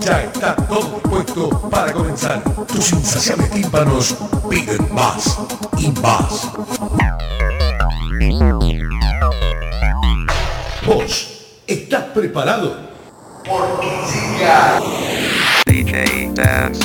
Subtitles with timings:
[0.00, 2.42] Ya está todo dispuesto para comenzar.
[2.66, 4.16] Tus insaciables tímpanos
[4.50, 5.38] piden más
[5.78, 6.48] y más.
[10.86, 12.76] ¿Vos estás preparado?
[13.44, 14.80] Porque llega
[15.66, 16.84] DJ Dance.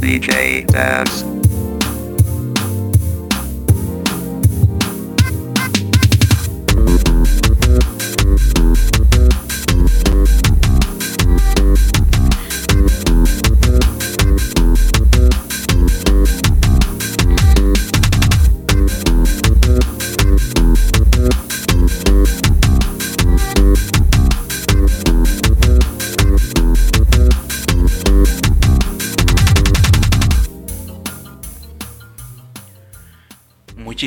[0.00, 1.37] DJ Dance.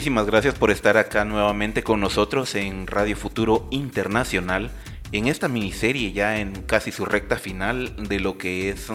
[0.01, 4.71] Muchísimas gracias por estar acá nuevamente con nosotros en Radio Futuro Internacional,
[5.11, 8.87] en esta miniserie ya en casi su recta final de lo que es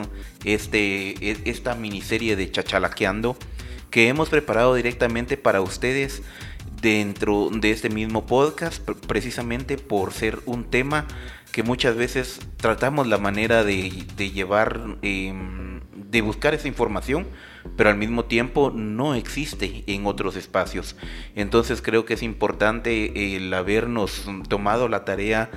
[0.44, 3.36] este, e, esta miniserie de Chachalaqueando
[3.88, 6.24] que hemos preparado directamente para ustedes
[6.82, 11.06] dentro de este mismo podcast, precisamente por ser un tema
[11.52, 13.90] que muchas veces tratamos la manera de,
[14.34, 17.28] llevar, em, de buscar esa información,
[17.77, 20.96] pero al mismo tiempo no existe en otros espacios.
[21.34, 25.50] Entonces creo que es importante el habernos tomado la tarea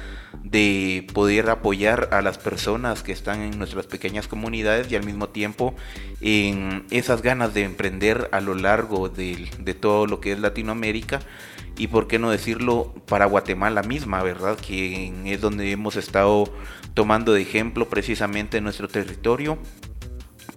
[0.44, 5.30] de poder apoyar a las personas que están en nuestras pequeñas comunidades y al mismo
[5.30, 5.76] tiempo
[6.22, 11.20] en esas ganas de emprender a lo largo de, de todo lo que es Latinoamérica
[11.78, 14.58] y por qué no decirlo para Guatemala misma, ¿verdad?
[14.58, 16.54] Que es donde hemos estado
[16.94, 19.58] tomando de ejemplo precisamente nuestro territorio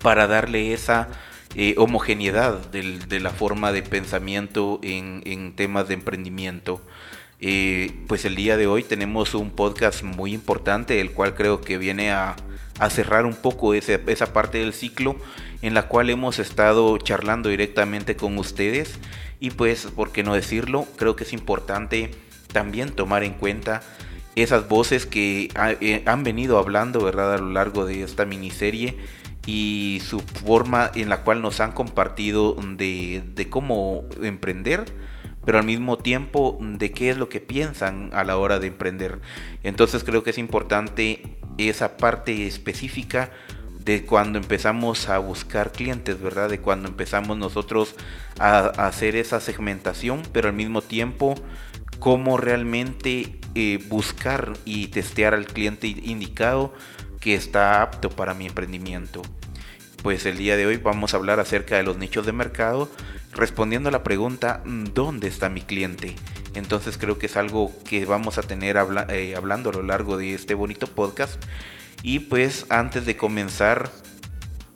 [0.02, 1.08] para darle esa
[1.54, 6.80] eh, homogeneidad de la forma de pensamiento en, temas de emprendimiento.
[7.40, 11.78] Eh, pues el día de hoy tenemos un podcast muy importante, el cual creo que
[11.78, 12.36] viene a,
[12.90, 15.14] cerrar un poco esa parte del ciclo
[15.60, 18.98] en la cual hemos estado charlando directamente con ustedes
[19.38, 20.86] y pues, ¿por qué no decirlo?
[20.96, 22.10] Creo que es importante
[22.52, 23.82] también tomar en cuenta
[24.36, 25.48] esas voces que
[25.80, 27.34] eh, han venido hablando, ¿verdad?
[27.34, 28.96] A lo largo de esta miniserie
[29.46, 34.84] y su forma en la cual nos han compartido de, cómo emprender,
[35.44, 39.20] pero al mismo tiempo de qué es lo que piensan a la hora de emprender.
[39.62, 43.30] Entonces creo que es importante esa parte específica
[43.84, 46.48] de cuando empezamos a buscar clientes, ¿verdad?
[46.48, 47.96] De cuando empezamos nosotros
[48.38, 51.34] a, hacer esa segmentación, pero al mismo tiempo
[51.98, 56.72] cómo realmente eh, buscar y testear al cliente indicado
[57.22, 59.22] que está apto para mi emprendimiento.
[60.02, 62.90] Pues el día de hoy vamos a hablar acerca de los nichos de mercado,
[63.32, 66.16] respondiendo a la pregunta ¿dónde está mi cliente?
[66.54, 68.76] Entonces creo que es algo que vamos a tener
[69.08, 71.42] eh, hablando a lo largo de este bonito podcast.
[72.02, 73.90] Y pues antes de comenzar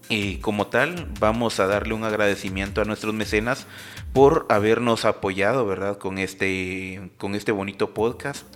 [0.08, 3.66] eh, como tal, vamos a darle un agradecimiento a nuestros mecenas
[4.12, 5.98] por habernos apoyado, ¿verdad?
[5.98, 8.46] Con este, con este bonito podcast.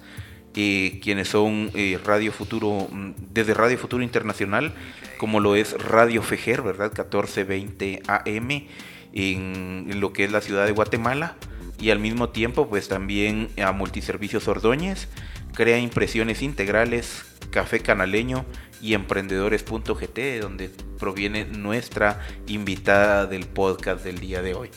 [0.53, 4.75] Quienes son eh, Radio Futuro, mm, desde Radio Futuro Internacional,
[5.19, 6.93] como lo es Radio Fejer, ¿verdad?
[6.93, 8.66] 1420 AM
[9.12, 11.37] en, lo que es la ciudad de Guatemala.
[11.79, 15.08] Y al mismo tiempo, pues también a Multiservicios Ordóñez,
[15.55, 18.44] crea impresiones integrales, Café Canaleño
[18.82, 24.70] y Emprendedores.gt, donde proviene nuestra invitada del podcast del día de hoy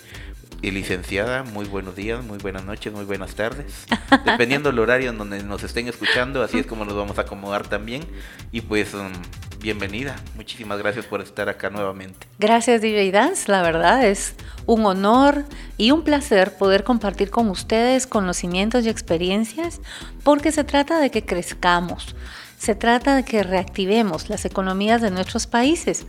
[0.71, 3.85] licenciada, muy buenos días, muy buenas noches, muy buenas tardes.
[4.25, 7.67] Dependiendo del horario en donde nos estén escuchando, así es como nos vamos a acomodar
[7.67, 8.03] también.
[8.51, 9.11] Y pues um,
[9.59, 12.27] bienvenida, muchísimas gracias por estar acá nuevamente.
[12.39, 15.45] Gracias DJ Dance, la verdad es un honor
[15.77, 19.81] y un placer poder compartir con ustedes conocimientos y experiencias
[20.23, 22.15] porque se trata de que crezcamos
[22.63, 26.05] Se trata de que reactivemos las economías de nuestros países,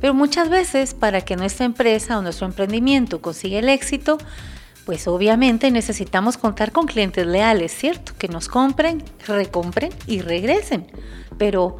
[0.00, 4.18] pero muchas veces para que nuestra empresa o nuestro emprendimiento consiga el éxito,
[4.86, 8.12] pues obviamente necesitamos contar con clientes leales, ¿cierto?
[8.18, 10.88] Que nos compren, recompren y regresen.
[11.38, 11.76] Pero,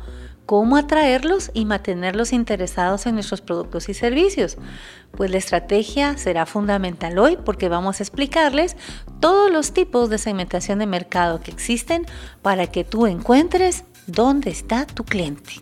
[0.46, 4.58] ¿cómo atraerlos y mantenerlos interesados en nuestros productos y servicios?
[5.16, 8.76] Pues la estrategia será fundamental hoy porque vamos a explicarles
[9.18, 12.06] todos los tipos de segmentación de mercado que existen
[12.42, 15.54] para que tú encuentres dónde está tu cliente.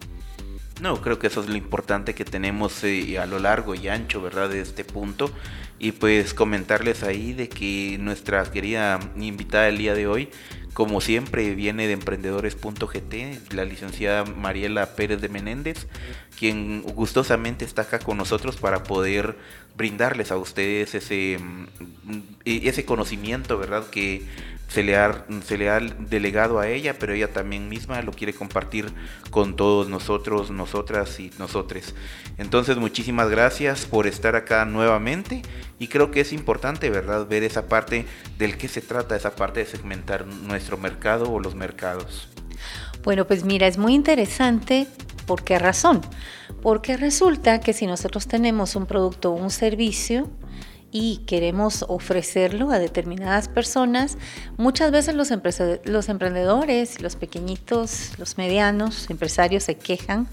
[0.81, 4.21] No, creo que eso es lo importante que tenemos eh, a lo largo y ancho,
[4.21, 4.49] ¿verdad?
[4.51, 5.31] De este punto.
[5.79, 10.29] Y pues comentarles ahí de que nuestra querida invitada del día de hoy,
[10.75, 15.87] como siempre, viene de emprendedores.gt, la licenciada Mariela Pérez de Menéndez,
[16.39, 19.37] quien gustosamente está acá con nosotros para poder
[19.77, 23.89] brindarles a ustedes ese, mm, ese conocimiento, ¿verdad?
[23.91, 24.23] Que
[24.73, 28.33] se le, ha, se le ha delegado a ella, pero ella también misma lo quiere
[28.33, 28.91] compartir
[29.31, 31.95] con todos nosotros, nosotras y nosotres.
[32.39, 35.43] Entonces, muchísimas gracias por estar acá nuevamente
[35.79, 38.07] y creo que es importante, ¿verdad?, ver esa parte
[38.39, 42.29] del que se trata, esa parte de segmentar nuestro mercado o los mercados.
[43.05, 44.87] Bueno, pues mira, es muy interesante.
[45.27, 46.01] ¿Por qué razón?
[46.63, 50.29] Porque resulta que si nosotros tenemos un producto o un servicio,
[50.95, 54.19] y queremos ofrecerlo a determinadas personas,
[54.59, 55.31] muchas veces los,
[55.85, 60.29] los emprendedores, los pequeñitos, los medianos empresarios se quejan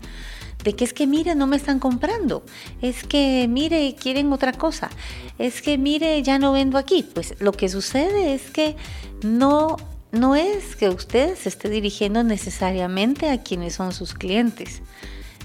[0.64, 2.44] de que es que mire, no me están comprando,
[2.82, 4.90] es que mire, quieren otra cosa,
[5.38, 7.04] es que mire, ya no vendo aquí.
[7.14, 8.76] Pues lo que sucede es que
[9.24, 9.78] no,
[10.12, 14.82] no es que usted se esté dirigiendo necesariamente a quienes son sus clientes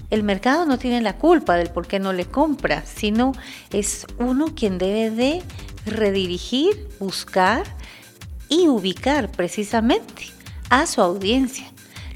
[0.09, 3.33] el mercado no tiene la culpa del por qué no le compra, sino
[3.71, 5.41] es uno quien debe de
[5.85, 7.63] redirigir, buscar
[8.49, 10.27] y ubicar precisamente
[10.69, 11.67] a su audiencia.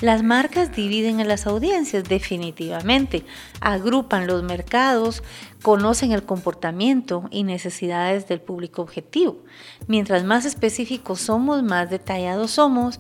[0.02, 3.26] Las marcas dividen en las audiencias definitivamente,
[3.60, 5.24] agrupan los mercados,
[5.62, 9.44] conocen el comportamiento y necesidades del público objetivo.
[9.88, 13.00] Mientras más específicos somos, más detallados somos,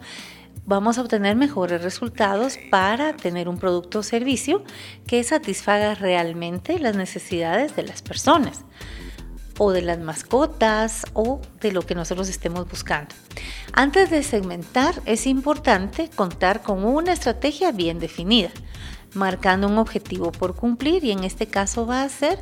[0.65, 4.63] vamos a obtener mejores resultados para tener un producto o servicio
[5.07, 8.65] que satisfaga realmente las necesidades de las personas
[9.57, 13.13] o de las mascotas o de lo que nosotros estemos buscando.
[13.73, 18.50] Antes de segmentar es importante contar con una estrategia bien definida,
[19.13, 22.39] marcando un objetivo por cumplir y en este caso va a ser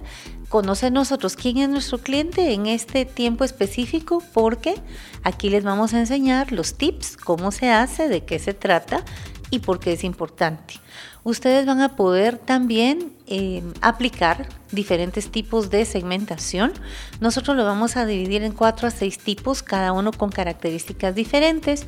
[0.50, 4.76] conocer nosotros quién es nuestro cliente en este tiempo específico porque
[5.24, 9.04] aquí les vamos a enseñar los tips, cómo se hace, de qué se trata
[9.50, 10.76] y por qué es importante.
[11.24, 16.72] Ustedes van a poder también eh, aplicar diferentes tipos de segmentación.
[17.20, 21.86] Nosotros lo vamos a dividir en cuatro a seis tipos, cada uno con características diferentes,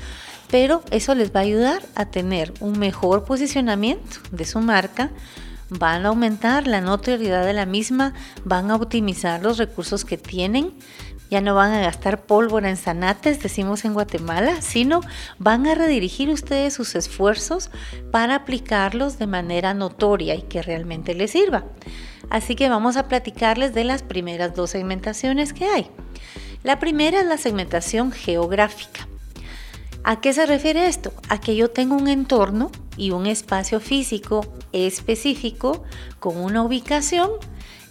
[0.51, 5.11] pero eso les va a ayudar a tener un mejor posicionamiento de su marca,
[5.69, 8.13] van a aumentar la notoriedad de la misma,
[8.43, 10.73] van a optimizar los recursos que tienen,
[11.29, 15.01] ya no van a gastar pólvora en zanates, decimos en Guatemala, sino
[15.37, 17.69] van a redirigir ustedes sus esfuerzos
[18.11, 21.65] para aplicarlos de manera notoria y que realmente les sirva.
[22.29, 25.89] Así que vamos a platicarles de las primeras dos segmentaciones que hay.
[26.63, 29.07] La primera es la segmentación geográfica.
[30.03, 31.13] ¿A qué se refiere esto?
[31.27, 35.83] A que yo tengo un entorno y un espacio físico específico
[36.19, 37.31] con una ubicación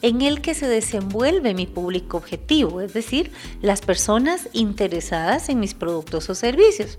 [0.03, 5.75] en el que se desenvuelve mi público objetivo, es decir, las personas interesadas en mis
[5.75, 6.97] productos o servicios.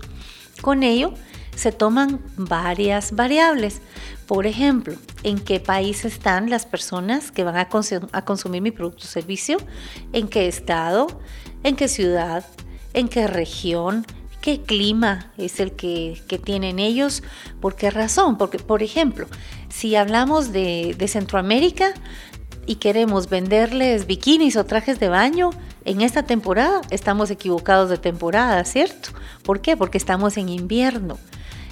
[0.60, 1.14] Con ello,
[1.54, 3.80] se toman varias variables.
[4.26, 9.06] Por ejemplo, en qué país están las personas que van a, consumir mi producto o
[9.06, 9.58] servicio,
[10.12, 11.06] en qué estado,
[11.62, 12.46] en qué ciudad,
[12.94, 14.06] en qué región,
[14.40, 17.22] qué clima es el que, tienen ellos,
[17.60, 18.38] por qué razón.
[18.38, 19.26] Porque, por ejemplo,
[19.68, 21.94] si hablamos de, de Centroamérica
[22.70, 25.50] y queremos venderles bikinis o trajes de baño,
[25.84, 29.08] en esta temporada estamos equivocados de temporada, ¿cierto?
[29.42, 29.76] ¿Por qué?
[29.76, 31.18] Porque estamos en invierno.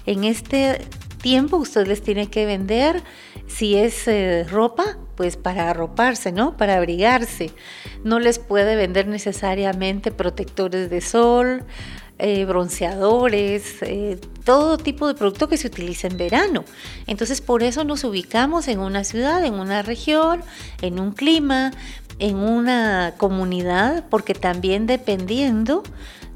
[0.07, 0.85] En este
[1.19, 3.03] tiempo usted les tiene que vender,
[3.47, 6.57] si es eh, ropa, pues para arroparse, ¿no?
[6.57, 7.51] Para abrigarse.
[8.05, 11.65] No les puede vender necesariamente protectores de sol,
[12.21, 16.65] eh, bronceadores, eh, todo tipo de producto que se utiliza en verano.
[17.07, 20.43] Entonces por eso nos ubicamos en una ciudad, en una región,
[20.83, 21.71] en un clima,
[22.19, 25.83] en una comunidad, porque también dependiendo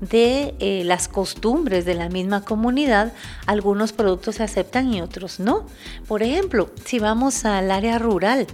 [0.00, 3.12] de eh, las costumbres de la misma comunidad,
[3.46, 5.66] algunos productos se aceptan y otros no.
[6.08, 8.46] Por ejemplo, si vamos al área rural,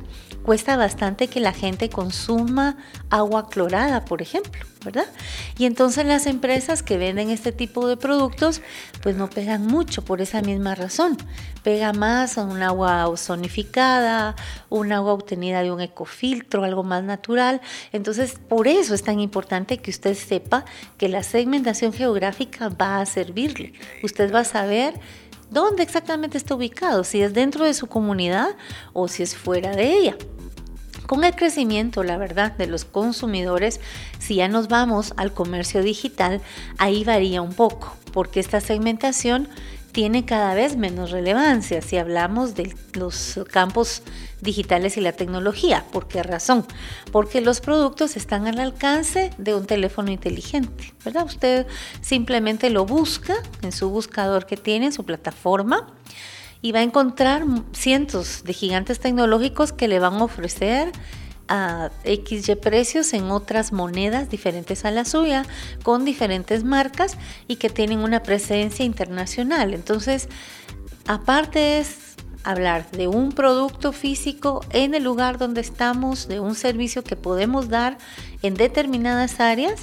[0.42, 2.76] cuesta bastante que la gente consuma
[3.08, 5.06] agua clorada, por ejemplo, ¿verdad?
[5.58, 8.62] Y entonces las empresas que venden este tipo de productos,
[9.02, 11.16] pues no pegan mucho por esa misma razón.
[11.62, 14.36] Pega más a un agua ozonificada,
[14.68, 17.60] un agua obtenida de un ecofiltro, algo más natural.
[17.92, 20.64] Entonces, por eso es tan importante que usted sepa
[20.96, 23.72] que la segmentación geográfica va a servirle.
[24.02, 24.94] Usted va a saber
[25.50, 28.56] dónde exactamente está ubicado, si es dentro de su comunidad
[28.92, 30.16] o si es fuera de ella.
[31.08, 33.80] Con el crecimiento, la verdad, de los consumidores,
[34.18, 36.42] si ya nos vamos al comercio digital,
[36.76, 39.48] ahí varía un poco, porque esta segmentación
[39.92, 44.02] tiene cada vez menos relevancia si hablamos de los campos
[44.42, 45.86] digitales y la tecnología.
[45.90, 46.66] ¿Por qué razón?
[47.10, 51.24] Porque los productos están al alcance de un teléfono inteligente, ¿verdad?
[51.24, 51.66] Usted
[52.02, 55.86] simplemente lo busca en su buscador que tiene, en su plataforma,
[56.62, 60.92] y va a encontrar cientos de gigantes tecnológicos que le van a ofrecer
[61.48, 65.44] a XY precios en otras monedas diferentes a la suya,
[65.82, 69.72] con diferentes marcas y que tienen una presencia internacional.
[69.72, 70.28] Entonces,
[71.06, 77.02] aparte es hablar de un producto físico en el lugar donde estamos, de un servicio
[77.02, 77.98] que podemos dar
[78.42, 79.82] en determinadas áreas,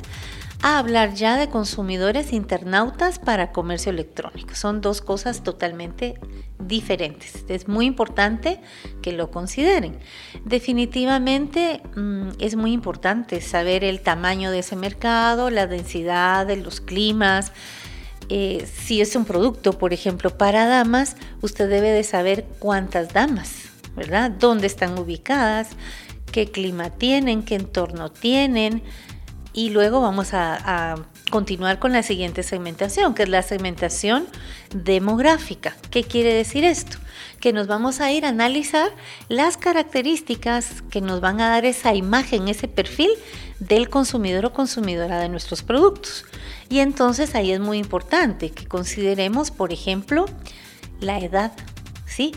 [0.61, 4.55] a hablar ya de consumidores internautas para comercio electrónico.
[4.55, 6.19] Son dos cosas totalmente
[6.59, 7.43] diferentes.
[7.47, 8.59] Es muy importante
[9.01, 9.99] que lo consideren.
[10.45, 16.81] Definitivamente mm, es muy importante saber el tamaño de ese mercado, la densidad de los
[16.81, 17.51] climas.
[18.29, 23.69] Eh, si es un producto, por ejemplo, para damas, usted debe de saber cuántas damas,
[23.95, 24.31] ¿verdad?
[24.31, 25.69] ¿Dónde están ubicadas?
[26.31, 27.43] ¿Qué clima tienen?
[27.43, 28.81] ¿Qué entorno tienen?
[29.57, 30.95] Y luego vamos a,
[31.31, 34.27] continuar con la siguiente segmentación, que es la segmentación
[34.73, 35.75] demográfica.
[35.91, 36.97] ¿Qué quiere decir esto?
[37.39, 38.91] Que nos vamos a ir a analizar
[39.29, 43.09] las características que nos van a dar esa imagen, ese perfil
[43.59, 46.25] del consumidor o consumidora de nuestros productos.
[46.69, 50.25] Y entonces ahí es muy importante que consideremos, por ejemplo,
[50.99, 51.53] la edad,
[52.05, 52.33] ¿sí?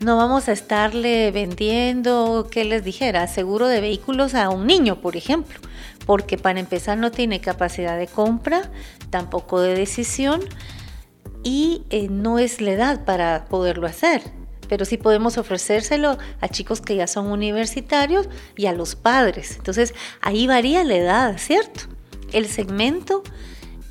[0.00, 3.26] No vamos a estarle vendiendo, ¿qué les dijera?
[3.28, 5.60] Seguro de vehículos a un niño, por ejemplo
[6.08, 8.62] porque para empezar no tiene capacidad de compra,
[9.10, 10.40] tampoco de decisión
[11.44, 14.22] y eh, no es la edad para poderlo hacer.
[14.70, 19.56] Pero sí podemos ofrecérselo a chicos que ya son universitarios y a los padres.
[19.56, 21.82] Entonces ahí varía la edad, ¿cierto?
[22.32, 23.22] El segmento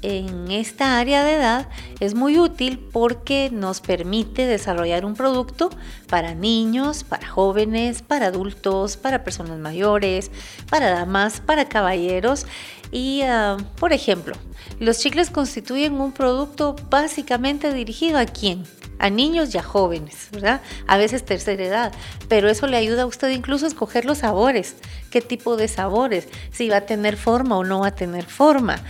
[0.02, 1.68] en esta área de edad
[2.00, 5.70] es muy útil porque nos permite desarrollar un producto
[6.08, 10.32] para niños, para jóvenes, para adultos, para personas mayores,
[10.70, 12.46] para damas, para caballeros.
[12.92, 14.36] Y, ah, por ejemplo,
[14.80, 18.64] los chicles constituyen un producto básicamente dirigido a quién?
[19.00, 20.62] A niños y a jóvenes, ¿verdad?
[20.88, 21.94] A veces tercera edad,
[22.30, 24.76] pero eso le ayuda a usted incluso a escoger los sabores,
[25.12, 28.82] qué tipo de sabores, si va a tener forma o no va a tener forma.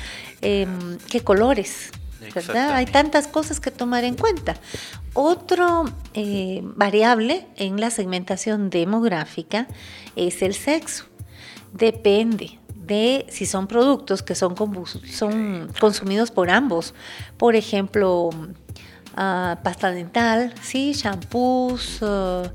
[0.41, 1.91] Em, qué colores,
[2.35, 2.71] ¿verdad?
[2.71, 4.55] Hay tantas cosas que tomar en cuenta.
[5.13, 9.67] Otro eh, variable en la segmentación demográfica
[10.15, 11.05] es el sexo.
[11.73, 14.55] Depende de si son productos que son,
[15.11, 16.93] son consumidos por ambos.
[17.37, 18.29] Por ejemplo,
[19.15, 20.93] ah, pasta dental, ¿sí?
[20.93, 21.99] shampoos.
[22.01, 22.51] Ah,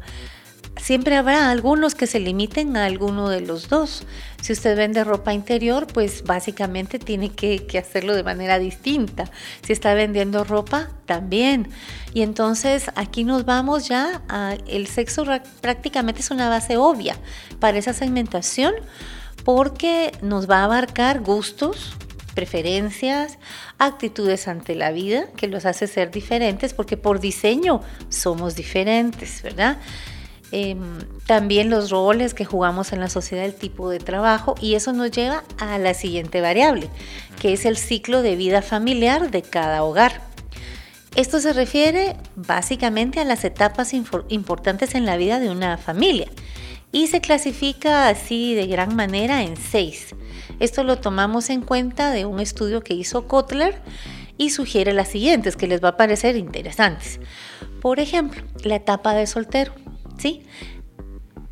[0.77, 4.05] siempre habrá algunos que se limiten a alguno de los dos.
[4.41, 9.31] Si usted vende ropa interior, pues básicamente tiene que, hacerlo de manera distinta.
[9.65, 11.69] Si está vendiendo ropa, también.
[12.15, 15.25] Y entonces aquí nos vamos ya a el sexo
[15.61, 17.17] prácticamente es una base obvia
[17.61, 18.75] para esa segmentación
[19.45, 21.97] porque nos va a abarcar gustos,
[22.35, 23.39] preferencias,
[23.79, 29.79] actitudes ante la vida que los hace ser diferentes porque por diseño somos diferentes, ¿verdad?
[30.53, 34.93] Em, también los roles que jugamos en la sociedad, el tipo de trabajo, y eso
[34.93, 36.89] nos lleva a la siguiente variable,
[37.41, 40.21] que es el ciclo de vida familiar de cada hogar.
[41.17, 46.29] Esto se refiere básicamente a las etapas importantes en la vida de una familia
[46.93, 50.15] y se clasifica así de gran manera en seis.
[50.61, 53.81] Esto lo tomamos en cuenta de un estudio que hizo Kotler
[54.39, 57.21] y sugiere las siguientes que les va a parecer interesantes.
[57.81, 59.73] Por ejemplo, la etapa de soltero.
[60.19, 60.43] ¿Sí?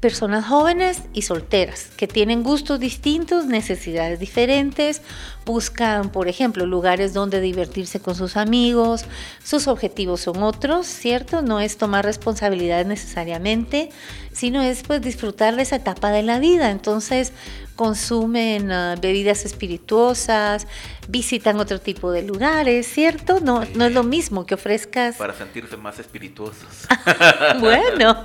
[0.00, 5.02] Personas jóvenes y solteras que tienen gustos distintos, necesidades diferentes,
[5.44, 9.04] buscan, por ejemplo, lugares donde divertirse con sus amigos,
[9.42, 11.42] sus objetivos son otros, ¿cierto?
[11.42, 13.90] No es tomar responsabilidades necesariamente,
[14.32, 16.70] sino es pues disfrutar de esa etapa de la vida.
[16.70, 17.32] Entonces,
[17.80, 20.66] consumen ah, bebidas espirituosas,
[21.08, 23.40] visitan otro tipo de lugares, ¿cierto?
[23.40, 25.16] No, no es lo mismo que ofrezcas...
[25.16, 26.86] Para sentirse más espirituosos.
[27.60, 28.22] bueno,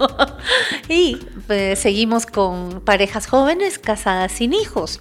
[0.90, 1.16] y
[1.48, 5.00] pues, seguimos con parejas jóvenes casadas sin hijos.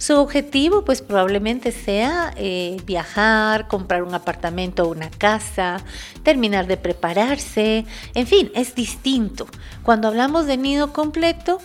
[0.00, 5.84] Su objetivo pues probablemente sea eh, viajar, comprar un apartamento o una casa,
[6.22, 9.46] terminar de prepararse, en fin, es distinto.
[9.82, 11.58] Cuando hablamos de nido completo,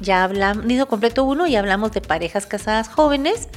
[0.00, 3.48] ya hablamos, nido completo uno y hablamos de parejas casadas jóvenes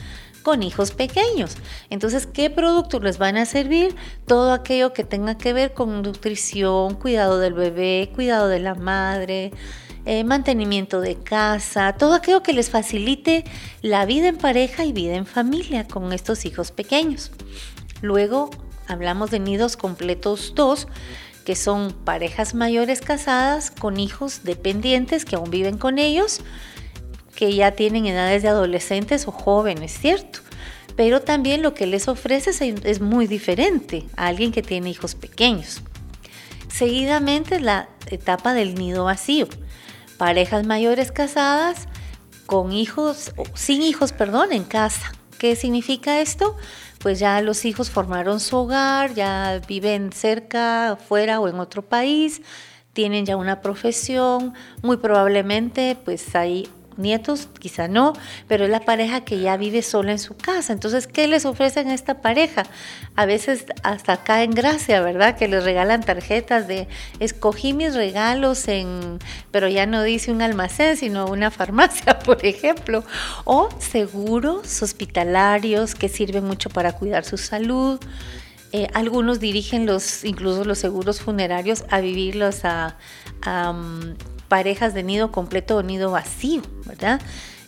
[0.41, 1.55] con hijos pequeños.
[1.91, 3.95] Entonces, ¿qué productos les van a servir?
[4.25, 9.51] Todo aquello que tenga que ver con nutrición, cuidado del bebé, cuidado de la madre,
[10.07, 13.43] eh, mantenimiento de casa, todo aquello que les facilite
[13.81, 17.31] la vida en pareja y vida en familia con estos hijos pequeños.
[18.03, 18.51] Luego
[18.87, 20.87] hablamos de nidos completos 2,
[21.43, 26.41] que son parejas mayores casadas con hijos dependientes que aún viven con ellos,
[27.35, 30.41] que ya tienen edades de adolescentes o jóvenes, ¿cierto?
[30.95, 32.51] Pero también lo que les ofrece
[32.83, 35.81] es muy diferente a alguien que tiene hijos pequeños.
[36.67, 39.47] Seguidamente la etapa del nido vacío
[40.17, 41.87] parejas mayores casadas
[42.45, 45.13] con hijos, sin hijos, perdón, en casa.
[45.37, 46.55] ¿Qué significa esto?
[46.99, 52.41] Pues ya los hijos formaron su hogar, ya viven cerca, fuera o en otro país,
[52.93, 58.13] tienen ya una profesión, muy probablemente pues hay nietos, quizá no,
[58.47, 60.73] pero es la pareja que ya vive sola en su casa.
[60.73, 62.63] Entonces, ¿qué les ofrecen a esta pareja?
[63.15, 65.37] A veces hasta acá en gracia, ¿verdad?
[65.37, 66.87] Que les regalan tarjetas de
[67.19, 69.19] escogí mis regalos en,
[69.51, 73.03] pero ya no dice un almacén, sino una farmacia, por ejemplo.
[73.43, 77.99] O seguros hospitalarios que sirven mucho para cuidar su salud.
[78.71, 82.97] Eh, algunos dirigen los, incluso los seguros funerarios a vivirlos a,
[84.47, 87.21] parejas de nido completo o nido vacío, ¿verdad?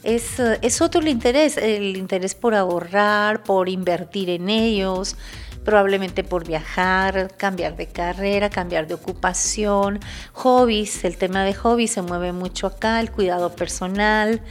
[0.04, 5.16] Es, eh, es, otro el interés, el interés por ahorrar, por invertir en ellos,
[5.66, 10.00] probablemente por viajar, cambiar de carrera, cambiar de ocupación,
[10.32, 14.42] hobbies, el tema de hobbies se mueve mucho acá, el cuidado personal.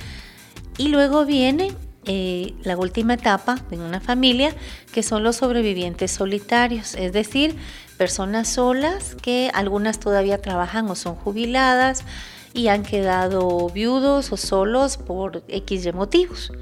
[0.76, 1.72] Y luego viene
[2.06, 4.54] eh, la última etapa en una familia,
[4.92, 7.56] que son los sobrevivientes solitarios, es decir,
[7.96, 12.04] personas solas que algunas todavía trabajan o son jubiladas
[12.54, 16.52] y han quedado viudos o solos por X motivos.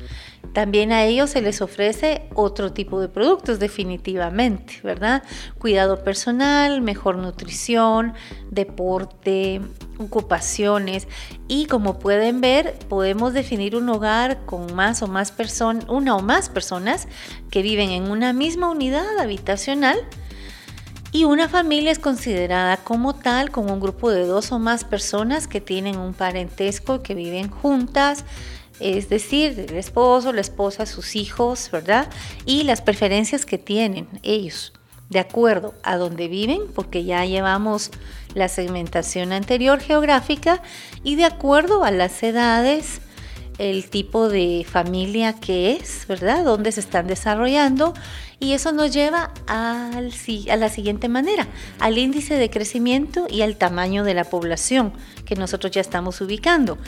[0.54, 5.24] También a ellos se les ofrece otro tipo de productos definitivamente, ¿verdad?
[5.58, 8.14] Cuidado personal, mejor nutrición,
[8.52, 9.60] deporte,
[9.98, 11.08] ocupaciones
[11.48, 16.22] y como pueden ver podemos definir un hogar con más o más personas, una o
[16.22, 17.08] más personas
[17.50, 19.98] que viven en una misma unidad habitacional
[21.10, 25.48] y una familia es considerada como tal, como un grupo de dos o más personas
[25.48, 28.24] que tienen un parentesco, que viven juntas,
[28.80, 32.08] es decir, el esposo, la esposa, sus hijos, ¿verdad?
[32.44, 34.72] Y las preferencias que tienen ellos,
[35.10, 37.90] de acuerdo a dónde viven, porque ya llevamos
[38.34, 40.62] la segmentación anterior geográfica,
[41.02, 43.00] y de acuerdo a las edades,
[43.58, 46.44] el tipo de familia que es, ¿verdad?
[46.44, 47.94] Dónde se están desarrollando.
[48.40, 50.12] Y eso nos lleva al,
[50.50, 51.46] a la siguiente manera,
[51.78, 54.92] al índice de crecimiento y al tamaño de la población
[55.24, 56.78] que nosotros ya estamos ubicando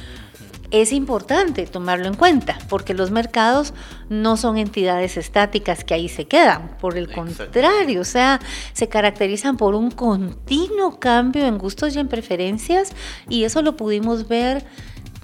[0.71, 3.75] es importante tomarlo en cuenta, porque los mercados
[4.09, 8.41] no son entidades estáticas que ahí se quedan, por el contrario, o sea,
[8.73, 12.93] se caracterizan por un continuo cambio en gustos y en preferencias,
[13.29, 14.65] y eso lo pudimos ver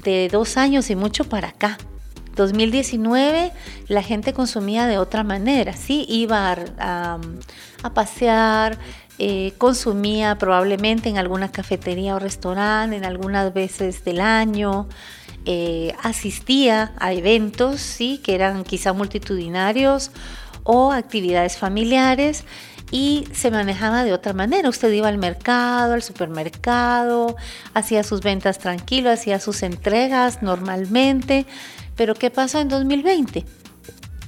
[0.04, 1.78] de dos años y mucho para acá.
[2.34, 3.52] 2019
[3.88, 7.18] la gente consumía de otra manera, sí, iba a,
[7.94, 8.78] pasear,
[9.18, 14.88] eh, consumía probablemente en alguna cafetería o restaurante, en algunas veces del año,
[15.44, 20.10] eh, asistía a eventos, sí, que eran quizá multitudinarios
[20.64, 22.44] o actividades familiares
[22.92, 24.68] y se manejaba de otra manera.
[24.68, 27.36] Usted iba al mercado, al supermercado,
[27.74, 31.46] hacía sus ventas tranquilo, hacía sus entregas normalmente.
[31.96, 33.44] Pero ¿qué pasó en 2020?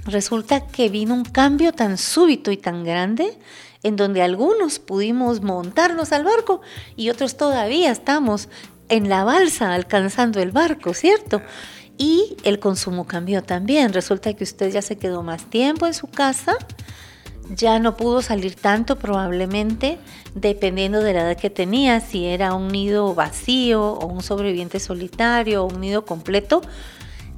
[0.06, 3.38] Resulta que vino un cambio tan súbito y tan grande
[3.82, 6.62] en donde algunos pudimos montarnos al barco
[6.96, 8.48] y otros todavía estamos
[8.88, 11.42] en la balsa alcanzando el barco, ¿cierto?
[11.96, 13.92] Y el consumo cambió también.
[13.92, 16.56] Resulta que usted ya se quedó más tiempo en su casa,
[17.50, 19.98] ya no pudo salir tanto probablemente,
[20.34, 25.62] dependiendo de la edad que tenía, si era un nido vacío o un sobreviviente solitario
[25.62, 26.62] o un nido completo,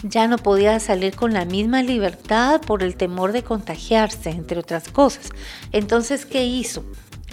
[0.03, 4.89] ya no podía salir con la misma libertad por el temor de contagiarse, entre otras
[4.89, 5.31] cosas.
[5.73, 6.85] Entonces, ¿qué hizo?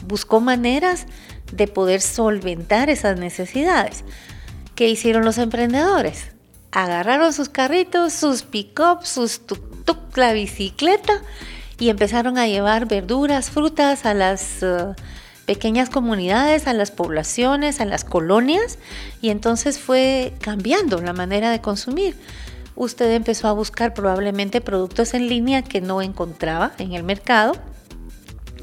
[0.08, 1.06] Buscó maneras
[1.56, 4.04] de poder solventar esas necesidades.
[4.76, 6.34] ¿Qué hicieron los emprendedores?
[6.74, 11.22] agarraron sus carritos, sus pick-ups, sus tuk-tuk, la bicicleta
[11.80, 14.96] y empezaron a llevar verduras, frutas a las uh,
[15.46, 18.80] pequeñas comunidades, a las poblaciones, a las colonias
[19.22, 22.16] y entonces fue cambiando la manera de consumir.
[22.76, 27.54] Usted empezó a buscar probablemente productos en línea que no encontraba en el mercado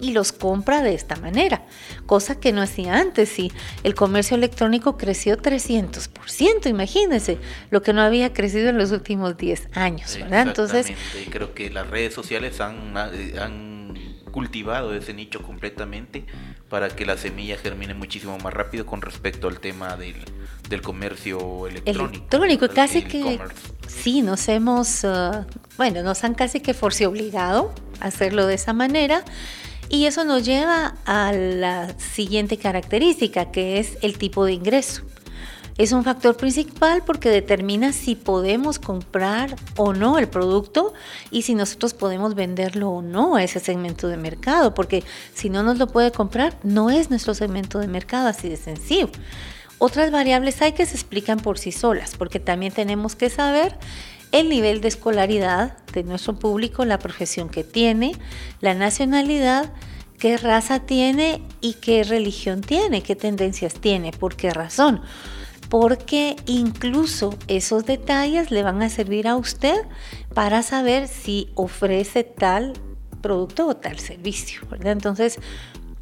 [0.00, 1.64] y los compra de esta manera,
[2.06, 3.38] cosa que no hacía antes.
[3.38, 7.38] Y el comercio electrónico creció 300%, imagínense,
[7.70, 10.48] lo que no había crecido en los últimos 10 años, ¿verdad?
[10.48, 10.92] Entonces,
[11.30, 13.94] creo que las redes sociales han, han
[14.30, 16.24] cultivado ese nicho completamente
[16.68, 20.16] para que la semilla germine muchísimo más rápido con respecto al tema del,
[20.68, 22.16] del comercio electrónico.
[22.16, 23.40] Electrónico, casi que
[23.86, 25.44] sí, nos hemos, uh,
[25.76, 29.24] bueno, nos han casi que force obligado a hacerlo de esa manera
[29.90, 35.02] y eso nos lleva a la siguiente característica, que es el tipo de ingreso.
[35.76, 40.92] Es un factor principal porque determina si podemos comprar o no el producto
[41.30, 45.02] y si nosotros podemos venderlo o no a ese segmento de mercado, porque
[45.34, 49.08] si no nos lo puede comprar, no es nuestro segmento de mercado, así de sencillo.
[49.78, 53.74] Otras variables hay que se explican por sí solas, porque también tenemos que saber
[54.32, 58.12] el nivel de escolaridad de nuestro público, la profesión que tiene,
[58.60, 59.72] la nacionalidad,
[60.18, 65.00] qué raza tiene y qué religión tiene, qué tendencias tiene, por qué razón.
[65.68, 69.76] Porque incluso esos detalles le van a servir a usted
[70.34, 72.74] para saber si ofrece tal
[73.20, 74.62] producto o tal servicio.
[74.82, 75.38] Entonces,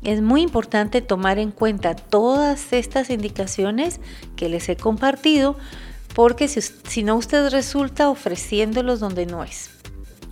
[0.02, 4.00] es muy importante tomar en cuenta todas estas indicaciones
[4.36, 5.56] que les he compartido
[6.18, 9.70] porque si, no usted resulta ofreciéndolos donde no es.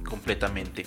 [0.02, 0.84] Completamente.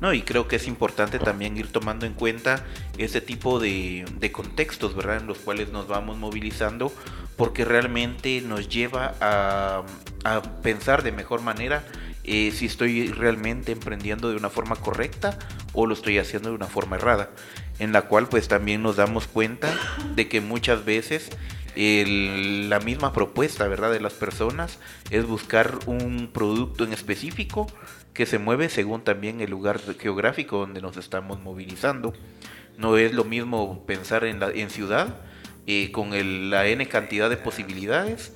[0.00, 2.64] No, y creo que es importante también ir tomando en cuenta
[2.96, 5.18] ese tipo de, contextos, ¿verdad?
[5.18, 6.90] En los cuales nos vamos movilizando,
[7.36, 9.82] porque realmente nos lleva a,
[10.62, 11.84] pensar de mejor manera
[12.24, 15.38] eh, si estoy realmente emprendiendo de una forma correcta
[15.74, 17.28] o lo estoy haciendo de una forma errada,
[17.78, 19.70] en la cual pues también nos damos cuenta
[20.14, 21.28] de que muchas veces
[21.76, 23.92] la misma propuesta, ¿verdad?
[23.92, 24.78] De las personas
[25.10, 27.66] es buscar un producto en específico
[28.14, 32.12] que se mueve según también el lugar geográfico donde nos estamos movilizando.
[32.76, 35.20] No es lo mismo pensar en, la, ciudad
[35.66, 36.10] eh, con
[36.50, 38.34] la n cantidad de posibilidades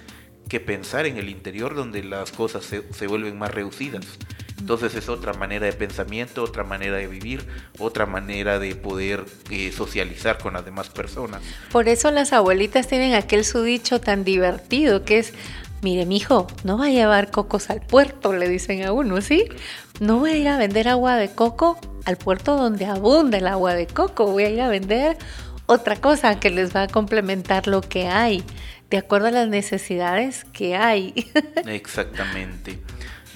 [0.48, 4.18] que pensar en el interior donde las cosas se, se vuelven más reducidas.
[4.64, 7.46] Entonces es otra manera de pensamiento, otra manera de vivir,
[7.78, 11.42] otra manera de poder eh, socializar con las demás personas.
[11.70, 15.34] Por eso las abuelitas tienen aquel su dicho tan divertido que es,
[15.82, 19.44] mire mijo, no va a llevar cocos al puerto, le dicen a uno, ¿sí?
[20.00, 23.74] No voy a ir a vender agua de coco al puerto donde abunda el agua
[23.74, 25.18] de coco, voy a ir a vender
[25.66, 28.42] otra cosa que les va a complementar lo que hay,
[28.88, 31.30] de acuerdo a las necesidades que hay.
[31.66, 32.78] Exactamente.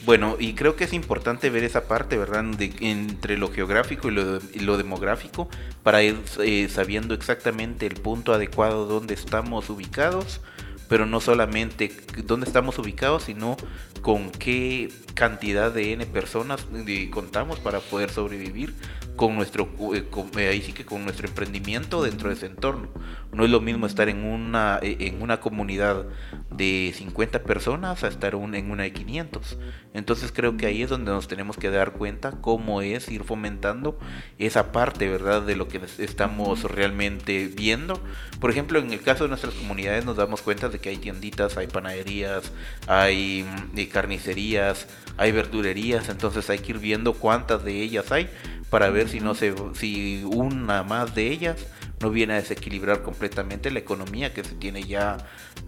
[0.09, 2.43] Bueno, y creo que es importante ver esa parte, ¿verdad?
[2.43, 5.51] De, entre lo geográfico y lo, demográfico
[5.83, 10.41] para ir eh, sabiendo exactamente el punto adecuado donde estamos ubicados,
[10.89, 11.93] pero no solamente
[12.25, 13.57] dónde estamos ubicados, sino
[14.03, 16.67] con qué cantidad de N personas
[17.11, 18.75] contamos para poder sobrevivir
[19.19, 20.05] con nuestro eh,
[20.37, 22.89] eh, ahí sí que con nuestro emprendimiento dentro de ese entorno.
[23.33, 26.07] No es lo mismo estar en una eh, en una comunidad
[26.51, 29.59] de 50 personas a estar en una de 500.
[29.93, 33.99] Entonces creo que ahí es donde nos tenemos que dar cuenta cómo es ir fomentando
[34.39, 35.43] esa parte, ¿verdad?
[35.43, 38.01] De lo que estamos realmente viendo.
[38.41, 41.57] Por ejemplo, en el caso de nuestras comunidades nos damos cuenta de que hay tienditas,
[41.57, 42.53] hay panaderías,
[42.87, 44.87] hay mm, carnicerías,
[45.17, 48.29] hay verdurerías, entonces hay que ir viendo cuántas de ellas hay
[48.71, 51.57] para ver si no se si una más de ellas
[52.01, 55.19] no viene a desequilibrar completamente la economía que se tiene ya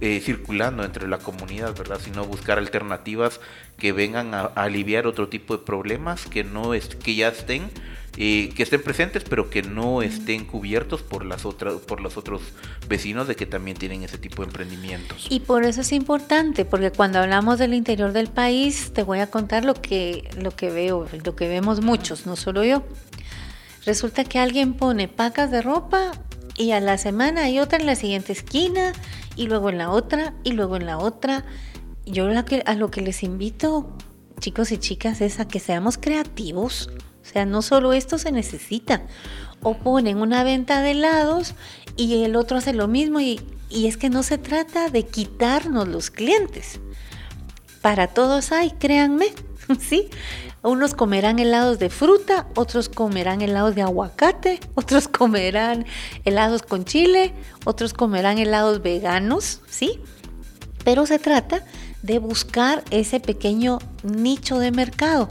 [0.01, 2.01] eh, circulando entre la comunidad, ¿verdad?
[2.03, 3.41] Sino buscar alternativas
[3.79, 7.71] que vengan a, aliviar otro tipo de problemas que no es que ya estén
[8.17, 12.43] eh, que estén presentes pero que no estén cubiertos por las otras por los otros
[12.89, 16.91] vecinos de que también tienen ese tipo de emprendimientos y por eso es importante porque
[16.91, 21.07] cuando hablamos del interior del país te voy a contar lo que lo que veo
[21.25, 22.83] lo que vemos muchos no solo yo
[23.85, 26.13] resulta que alguien pone pacas de ropa
[26.57, 28.93] y a la semana hay otra en la siguiente esquina
[29.37, 31.45] y luego en la otra y luego en la otra
[32.07, 33.97] yo a lo que les invito
[34.41, 36.91] chicos y chicas es a que seamos creativos
[37.23, 39.03] o sea, no solo esto se necesita.
[39.63, 41.55] O ponen una venta de helados
[41.97, 43.41] y el otro hace lo mismo y,
[43.71, 46.81] es que no se trata de quitarnos los clientes.
[47.83, 49.27] Para todos hay, créanme,
[49.79, 50.09] ¿sí?
[50.63, 55.87] Unos comerán helados de fruta, otros comerán helados de aguacate, otros comerán
[56.27, 57.33] helados con chile,
[57.65, 60.01] otros comerán helados veganos, ¿sí?
[60.85, 61.65] Pero se trata
[62.03, 65.29] de buscar ese pequeño nicho de mercado,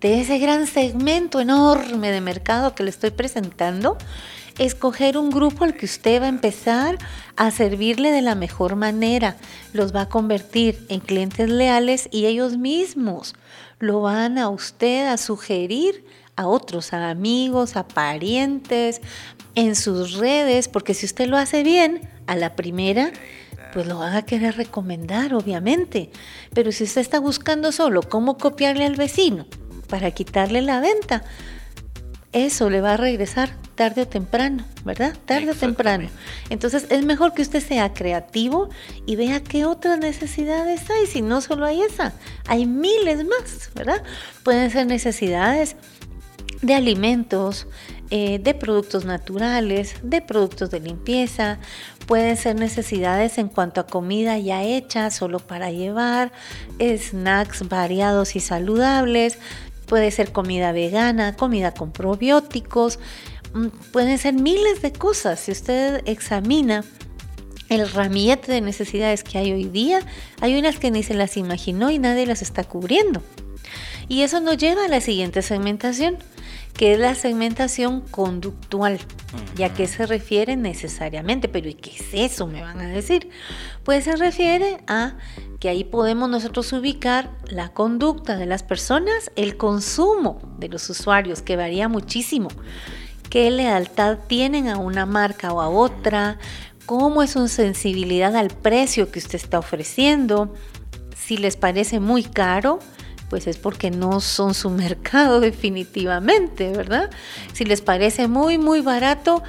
[0.00, 3.98] de ese gran segmento enorme de mercado que le estoy presentando,
[4.58, 6.98] escoger un grupo al que usted va a empezar
[7.36, 9.36] a servirle de la mejor manera,
[9.74, 13.34] los va a convertir en clientes leales y ellos mismos
[13.80, 16.04] lo van a usted a sugerir
[16.36, 19.00] a otros, a amigos, a parientes,
[19.54, 23.12] en sus redes, porque si usted lo hace bien, a la primera,
[23.72, 26.10] pues lo van a querer recomendar, obviamente.
[26.54, 29.46] Pero si usted está buscando solo cómo copiarle al vecino
[29.88, 31.24] para quitarle la venta,
[32.32, 35.16] eso le va a regresar tarde o temprano, ¿verdad?
[35.24, 36.08] Tarde o temprano.
[36.48, 38.68] Entonces es mejor que usted sea creativo
[39.06, 42.12] y vea qué otras necesidades hay, si no solo hay esa,
[42.46, 44.02] hay miles más, ¿verdad?
[44.44, 45.76] Pueden ser necesidades
[46.62, 47.66] de alimentos,
[48.10, 51.58] eh, de productos naturales, de productos de limpieza,
[52.06, 56.32] pueden ser necesidades en cuanto a comida ya hecha, solo para llevar,
[56.80, 59.38] snacks variados y saludables,
[59.90, 63.00] puede ser comida vegana, comida con probióticos,
[63.54, 65.40] mm, pueden ser miles de cosas.
[65.40, 66.84] Si usted examina
[67.68, 70.00] el ramillete de necesidades que hay hoy día,
[70.40, 73.20] hay unas que ni se las imaginó y nadie las está cubriendo.
[74.06, 76.18] Y eso nos lleva a la siguiente segmentación,
[76.74, 79.00] que es la segmentación conductual.
[79.58, 81.48] ¿Y a qué se refiere necesariamente?
[81.48, 82.46] Pero ¿y qué es eso?
[82.46, 83.28] Me van a decir.
[83.82, 85.16] Pues se refiere a
[85.60, 91.42] que ahí podemos nosotros ubicar la conducta de las personas, el consumo de los usuarios,
[91.42, 92.48] que varía muchísimo.
[93.28, 96.38] ¿Qué lealtad tienen a una marca o a otra?
[96.86, 100.54] ¿Cómo es su sensibilidad al precio que usted está ofreciendo?
[101.14, 102.78] Si les parece muy caro,
[103.28, 107.10] pues es porque no son su mercado definitivamente, ¿verdad?
[107.52, 109.42] Si les parece muy, muy barato,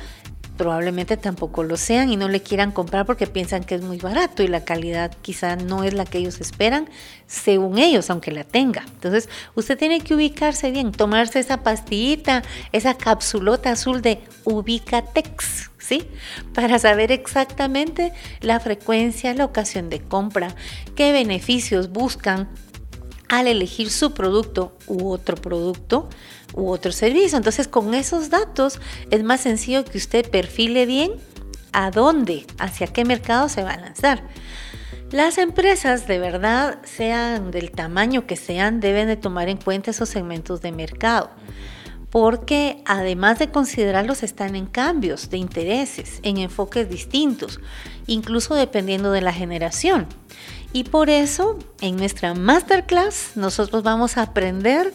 [0.58, 4.44] probablemente tampoco lo sean y no le quieran comprar porque piensan que es muy barato
[4.44, 6.90] y la calidad quizá no es la que ellos esperan,
[7.26, 8.84] según ellos, aunque la tenga.
[8.88, 16.08] Entonces, usted tiene que ubicarse bien, tomarse esa pastillita, esa capsulota azul de Ubicatex, ¿sí?
[16.54, 20.56] Para saber exactamente la frecuencia, la ocasión de compra,
[20.96, 22.50] qué beneficios buscan
[23.30, 26.10] al elegir su producto u otro producto
[26.54, 27.38] u otro servicio.
[27.38, 31.14] Entonces con esos datos es más sencillo que usted perfile bien
[31.74, 34.24] a dónde, hacia qué mercado se va a lanzar.
[35.12, 40.08] Las empresas de verdad, sean del tamaño que sean, deben de tomar en cuenta esos
[40.08, 41.30] segmentos de mercado,
[42.10, 47.60] porque además de considerarlos están en cambios de intereses, en enfoques distintos,
[48.08, 50.08] incluso dependiendo de la generación.
[50.72, 54.94] Y por eso en nuestra masterclass nosotros vamos a aprender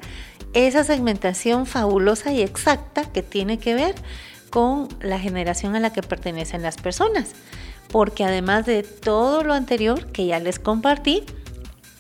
[0.57, 3.95] esa segmentación fabulosa y exacta que tiene que ver
[4.49, 7.33] con la generación a la que pertenecen las personas.
[7.93, 11.25] Porque además de todo lo anterior que ya les compartí,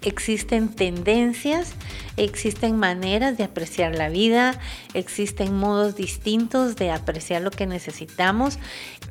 [0.00, 1.72] existen tendencias,
[2.16, 4.58] existen maneras de apreciar la vida,
[4.94, 8.58] existen modos distintos de apreciar lo que necesitamos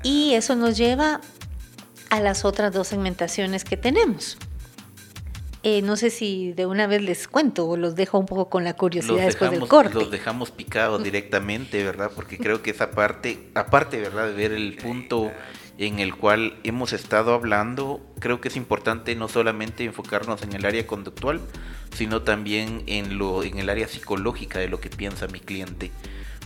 [0.01, 1.21] y eso nos lleva
[2.09, 4.39] a las otras dos segmentaciones que tenemos.
[5.67, 8.63] Eh, no sé si de una vez les cuento o los dejo un poco con
[8.63, 9.95] la curiosidad después del corte.
[9.95, 12.11] Los dejamos picados directamente, ¿verdad?
[12.13, 14.27] Porque creo que esa parte, aparte, ¿verdad?
[14.27, 15.31] De ver el punto
[15.79, 20.67] en el cual hemos estado hablando, creo que es importante no solamente enfocarnos en el
[20.67, 21.41] área conductual,
[21.95, 25.89] sino también en, lo, en el área psicológica de lo que piensa mi cliente.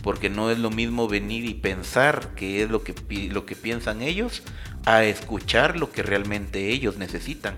[0.02, 2.94] Porque no es lo mismo venir y pensar qué es lo que,
[3.30, 4.42] lo que piensan ellos
[4.86, 7.56] a escuchar lo que realmente ellos necesitan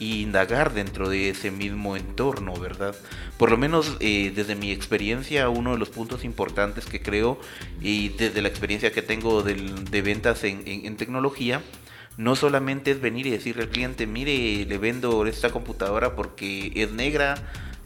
[0.00, 2.96] y indagar dentro de ese mismo entorno, ¿verdad?
[3.36, 7.38] Por lo menos eh, desde mi experiencia, uno de los puntos importantes que creo
[7.82, 11.62] y desde la experiencia que tengo de ventas en, tecnología,
[12.16, 16.90] no solamente es venir y decirle al cliente, mire, le vendo esta computadora porque es
[16.92, 17.34] negra,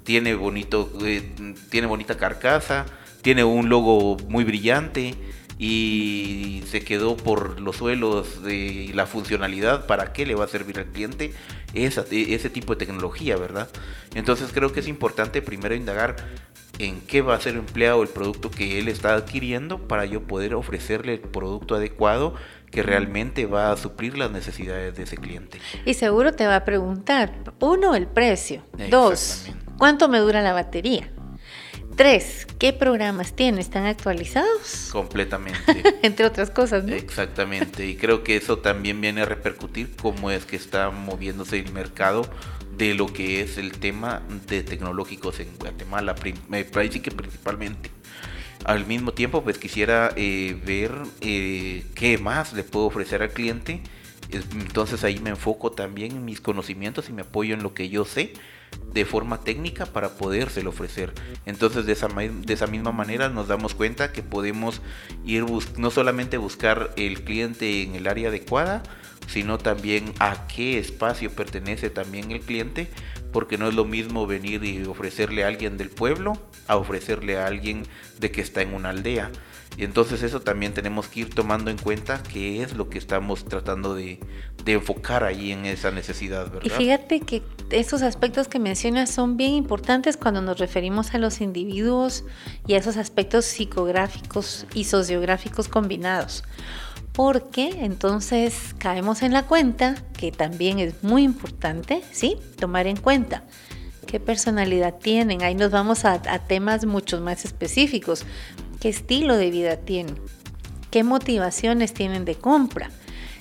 [0.05, 1.35] tiene bonito, eh,
[1.69, 2.87] tiene bonita carcasa,
[3.25, 5.15] tiene un logo muy brillante,
[5.59, 10.79] y se quedó por los suelos de la funcionalidad, ¿para qué le va a servir
[10.79, 11.33] al cliente
[11.75, 13.69] esa, ese tipo de tecnología, verdad?
[14.15, 16.17] Entonces creo que es importante primero indagar
[16.79, 20.55] en qué va a ser empleado el producto que él está adquiriendo para yo poder
[20.55, 22.35] ofrecerle el producto adecuado
[22.73, 25.61] que realmente va a suplir las necesidades de ese cliente.
[25.85, 29.47] Y seguro te va a preguntar, uno, el precio, dos,
[29.79, 31.13] ¿cuánto me dura la batería?
[31.97, 33.61] Tres, ¿qué programas tiene?
[33.61, 34.89] ¿Están actualizados?
[34.91, 35.61] Completamente.
[36.03, 36.93] Entre otras cosas, ¿no?
[36.93, 37.87] Exactamente.
[37.87, 42.29] Y creo que eso también viene a repercutir cómo es que está moviéndose el mercado
[42.77, 46.17] de lo que es el tema de tecnológicos en Guatemala,
[46.49, 47.91] me parece que principalmente.
[48.65, 53.83] Al mismo tiempo, pues quisiera eh, ver eh, qué más le puedo ofrecer al cliente
[54.33, 58.05] Entonces ahí me enfoco también en mis conocimientos y me apoyo en lo que yo
[58.05, 58.33] sé
[58.93, 61.13] de forma técnica para podérselo ofrecer.
[61.47, 64.81] Entonces de esa, de esa misma manera nos damos cuenta que podemos
[65.25, 65.45] ir
[65.77, 68.83] no solamente buscar el cliente en el área adecuada,
[69.27, 72.89] sino también a qué espacio pertenece también el cliente,
[73.33, 77.47] porque no es lo mismo venir y ofrecerle a alguien del pueblo a ofrecerle a
[77.47, 77.85] alguien
[78.19, 79.31] de que está en una aldea.
[79.77, 83.45] Y entonces eso también tenemos que ir tomando en cuenta qué es lo que estamos
[83.45, 84.21] tratando de,
[84.67, 86.63] enfocar ahí en esa necesidad, ¿verdad?
[86.63, 91.41] Y fíjate que esos aspectos que mencionas son bien importantes cuando nos referimos a los
[91.41, 92.25] individuos
[92.67, 96.45] y a esos aspectos psicográficos y sociográficos combinados.
[97.15, 102.37] Porque entonces caemos en la cuenta que también es muy importante, ¿sí?
[102.59, 103.45] Tomar en cuenta
[104.07, 105.43] qué personalidad tienen.
[105.43, 108.27] Ahí nos vamos a, a temas mucho más específicos
[108.85, 110.19] qué estilo de vida tienen,
[110.91, 112.91] qué motivaciones tienen de compra,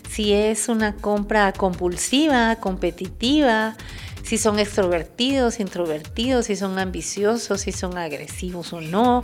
[0.09, 3.75] si es una compra compulsiva, competitiva,
[4.23, 9.21] si son extrovertidos, introvertidos, si son ambiciosos, si son agresivos o no.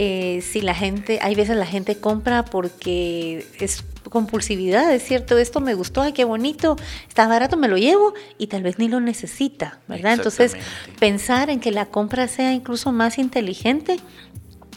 [0.00, 5.58] Eh, si la gente, hay veces la gente compra porque es compulsividad, es cierto, esto
[5.58, 6.76] me gustó, ay, qué bonito,
[7.08, 10.12] está barato, me lo llevo y tal vez ni lo necesita, ¿verdad?
[10.12, 10.56] Entonces,
[11.00, 13.96] pensar en que la compra sea incluso más inteligente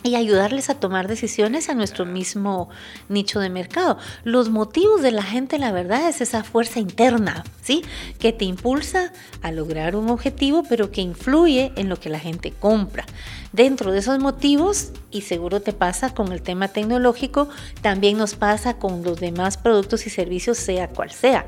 [0.03, 2.69] y ayudarles a tomar decisiones a nuestro mismo
[3.07, 3.99] nicho de mercado.
[4.23, 7.83] Los motivos de la gente, la verdad, es esa fuerza interna, ¿sí?
[8.17, 12.51] Que te impulsa a lograr un objetivo, pero que influye en lo que la gente
[12.51, 13.05] compra.
[13.53, 17.49] Dentro de esos motivos, y seguro te pasa con el tema tecnológico,
[17.81, 21.45] también nos pasa con los demás productos y servicios, sea cual sea,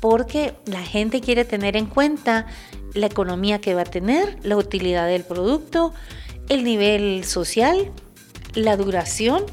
[0.00, 2.46] porque la gente quiere tener en cuenta
[2.92, 5.94] la economía que va a tener, la utilidad del producto,
[6.48, 7.92] el nivel social,
[8.54, 9.44] la duración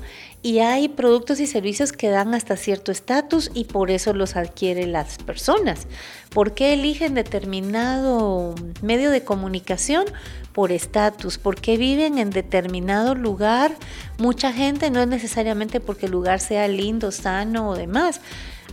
[0.43, 4.91] y hay productos y servicios que dan hasta cierto estatus y por eso los adquieren
[4.91, 5.87] las personas.
[6.31, 10.05] ¿Por qué eligen determinado medio de comunicación?
[10.53, 11.37] Por estatus.
[11.37, 13.75] ¿Por qué viven en determinado lugar?
[14.17, 18.21] Mucha gente no es necesariamente porque el lugar sea lindo, sano o demás.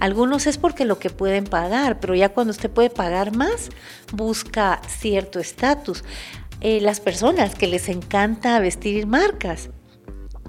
[0.00, 3.70] Algunos es porque lo que pueden pagar, pero ya cuando usted puede pagar más,
[4.12, 6.04] busca cierto estatus.
[6.60, 9.70] Eh, las personas que les encanta vestir marcas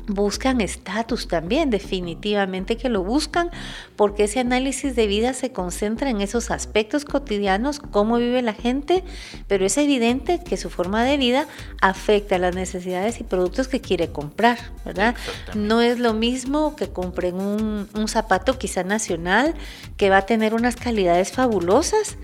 [0.10, 3.50] buscan estatus también, definitivamente que lo buscan,
[3.96, 9.04] porque ese análisis de vida se concentra en esos aspectos cotidianos, cómo vive la gente,
[9.48, 11.48] pero es evidente que su forma de vida
[11.82, 15.16] afecta las necesidades y productos que quiere comprar, ¿verdad?
[15.56, 19.54] No es lo mismo que compren un, un zapato quizá nacional
[19.98, 22.18] que va a tener unas calidades fabulosas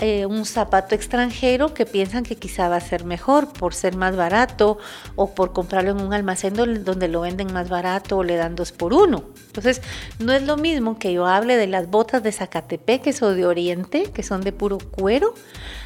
[0.00, 4.14] eh, un zapato extranjero que piensan que quizá va a ser mejor por ser más
[4.14, 4.78] barato
[5.14, 8.72] o por comprarlo en un almacén donde lo venden más barato o le dan dos
[8.72, 9.24] por uno.
[9.46, 9.80] Entonces,
[10.18, 14.10] no es lo mismo que yo hable de las botas de Zacatepec, o de Oriente,
[14.12, 15.32] que son de puro cuero,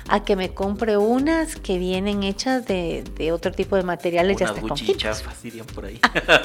[0.08, 4.38] a que me compre unas que vienen hechas de, otro tipo de materiales.
[4.38, 4.60] ya hasta
[5.74, 6.00] por ahí.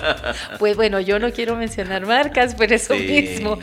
[0.60, 3.58] pues bueno, yo no quiero mencionar marcas, pero eso mismo.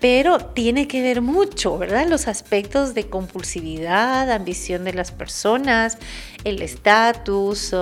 [0.00, 2.06] Pero tiene que ver mucho, ¿verdad?
[2.06, 5.98] Los aspectos de compulsividad, ambición de las personas,
[6.44, 7.74] el estatus.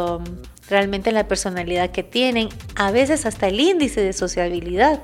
[0.68, 5.02] Realmente la personalidad que tienen, a veces hasta el índice de sociabilidad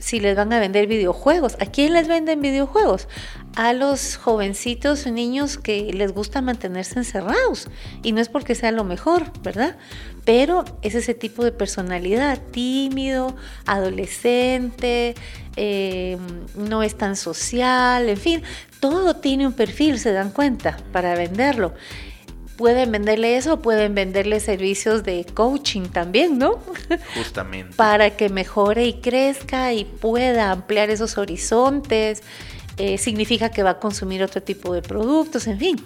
[0.00, 1.56] si les van a vender videojuegos.
[1.60, 3.08] ¿A quién les venden videojuegos?
[3.56, 7.68] A los jovencitos, niños que les gusta mantenerse encerrados.
[8.02, 9.76] Y no es porque sea lo mejor, ¿verdad?
[10.24, 13.36] Pero es ese tipo de personalidad, tímido,
[13.66, 15.14] adolescente,
[15.56, 16.18] eh,
[16.56, 18.42] no es tan social, en fin,
[18.80, 21.74] todo tiene un perfil, se dan cuenta, para venderlo
[22.56, 26.60] pueden venderle eso, pueden venderle servicios de coaching también, ¿no?
[27.16, 27.74] Justamente.
[27.76, 32.22] Para que mejore y crezca y pueda ampliar esos horizontes.
[32.76, 35.76] Eh, significa que va a consumir otro tipo de productos, en fin.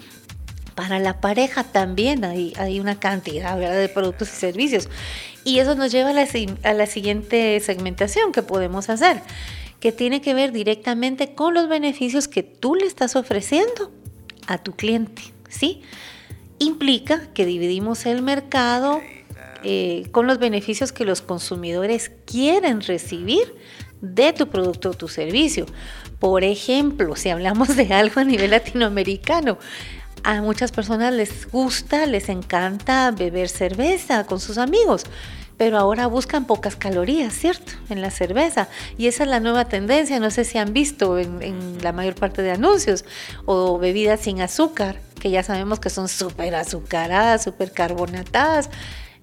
[0.75, 4.89] Para la pareja también hay, hay una cantidad de productos y servicios.
[5.45, 6.27] Y eso nos lleva a la,
[6.63, 9.21] a la siguiente segmentación que podemos hacer,
[9.81, 13.91] que tiene que ver directamente con los beneficios que tú le estás ofreciendo
[14.47, 15.83] a tu cliente, ¿sí?
[16.59, 19.01] implica que dividimos el mercado
[19.65, 23.55] eh, con los beneficios que los consumidores quieren recibir
[24.01, 25.67] de tu producto o tu servicio.
[26.19, 29.59] Por ejemplo, si hablamos de algo a nivel latinoamericano,
[30.25, 35.05] a muchas personas les gusta, les encanta beber cerveza con sus amigos,
[35.57, 37.73] pero ahora buscan pocas calorías, ¿cierto?
[37.89, 38.69] En la cerveza.
[38.97, 42.43] Y esa es la nueva tendencia, no sé si han visto en, la mayor parte
[42.43, 43.05] de anuncios,
[43.45, 48.71] o bebidas sin azúcar que ya sabemos que son súper azucaradas, súper carbonatadas.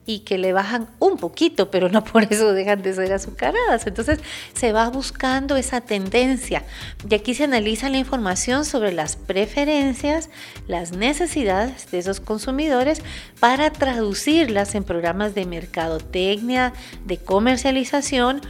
[0.05, 3.87] Y que le bajan un poquito, pero no por eso dejan de ser azucaradas.
[3.87, 4.19] Entonces
[4.53, 6.63] se va buscando esa tendencia
[7.09, 10.29] y aquí se analiza la información sobre las preferencias,
[10.67, 13.01] las necesidades de esos consumidores
[13.39, 16.73] para traducirlas en programas de mercadotecnia,
[17.05, 18.41] de comercialización,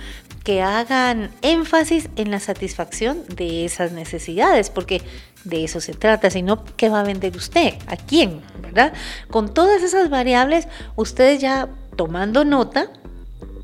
[0.45, 5.01] que hagan énfasis en la satisfacción de esas necesidades, porque
[5.43, 8.93] de eso se trata, sino qué va a vender usted, a quién, ¿verdad?
[9.29, 11.67] Con todas esas variables, ustedes ya
[11.97, 12.91] tomando nota,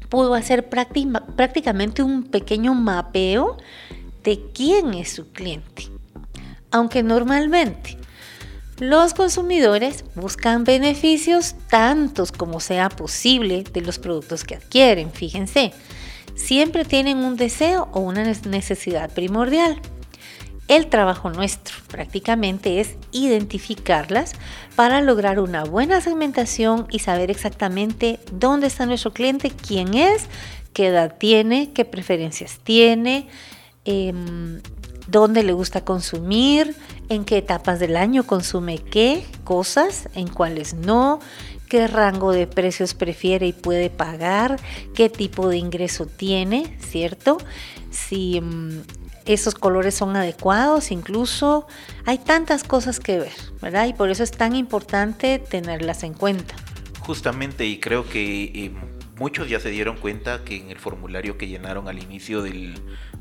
[0.09, 3.57] pudo hacer prácticamente un pequeño mapeo
[4.23, 5.87] de quién es su cliente.
[6.71, 7.97] Aunque normalmente
[8.79, 15.73] los consumidores buscan beneficios tantos como sea posible de los productos que adquieren, fíjense
[16.35, 19.81] siempre tienen un deseo o una necesidad primordial.
[20.67, 24.33] El trabajo nuestro prácticamente es identificarlas
[24.75, 30.27] para lograr una buena segmentación y saber exactamente dónde está nuestro cliente, quién es,
[30.73, 33.27] qué edad tiene, qué preferencias tiene,
[33.83, 34.61] em,
[35.07, 36.73] dónde le gusta consumir,
[37.09, 41.19] en qué etapas del año consume qué cosas, en cuáles no,
[41.71, 44.59] qué rango de precios prefiere y puede pagar,
[44.93, 47.37] qué tipo de ingreso tiene, ¿cierto?
[47.91, 48.81] Si mm,
[49.23, 51.65] esos colores son adecuados, incluso
[52.05, 53.87] hay tantas cosas que ver, ¿verdad?
[53.87, 56.55] Y por eso es tan importante tenerlas en cuenta.
[56.99, 58.71] Justamente, y creo que eh,
[59.17, 62.73] muchos ya se dieron cuenta que en el formulario que llenaron al inicio del,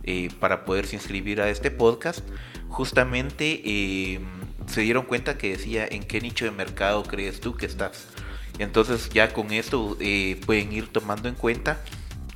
[0.03, 2.29] eh, para poderse inscribir a este podcast,
[2.69, 4.19] justamente eh,
[4.67, 8.09] se dieron cuenta que decía en qué nicho de mercado crees tú que estás.
[8.61, 11.83] Entonces ya con esto eh, pueden ir tomando en cuenta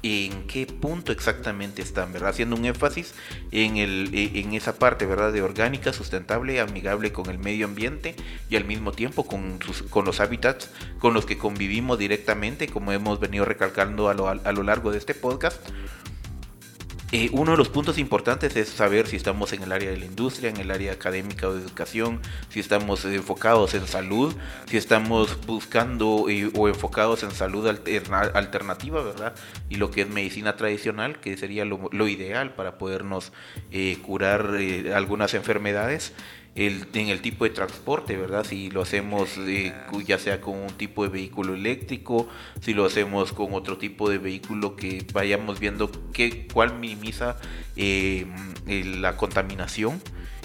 [0.03, 2.31] en qué punto exactamente están, ¿verdad?
[2.31, 3.15] Haciendo un énfasis
[3.53, 5.33] en, el, e, en esa parte, ¿verdad?
[5.33, 8.15] De orgánica, sustentable, amigable con el medio ambiente
[8.51, 9.59] y al mismo tiempo con,
[9.89, 14.53] con los hábitats con los que convivimos directamente, como hemos venido recalcando a lo, a
[14.53, 15.59] lo largo de este podcast.
[17.17, 20.05] Eh, uno de los puntos importantes es saber si estamos en el área de la
[20.05, 24.35] industria, en el área académica o de educación, si estamos enfocados en salud,
[24.67, 29.33] si estamos buscando eh, o enfocados en salud alternativa, ¿verdad?
[29.69, 33.33] Y lo que es medicina tradicional, que sería lo, ideal para podernos
[33.71, 34.59] eh, curar
[34.93, 36.15] algunas enfermedades
[36.57, 38.45] en el tipo de transporte, ¿verdad?
[38.45, 39.75] Si lo hacemos eh,
[40.07, 42.29] ya sea con un tipo de vehículo eléctrico,
[42.61, 47.37] si lo hacemos con otro tipo de vehículo que vayamos viendo qué, cuál minimiza
[47.77, 48.27] eh,
[48.67, 50.01] la contaminación.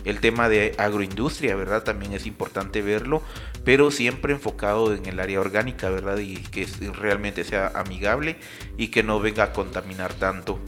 [0.06, 1.84] El tema de agroindustria, ¿verdad?
[1.84, 3.22] También es importante verlo,
[3.66, 6.18] pero siempre enfocado en el área orgánica, ¿verdad?
[6.20, 8.38] Y que realmente sea amigable
[8.78, 10.60] y que no venga a contaminar tanto.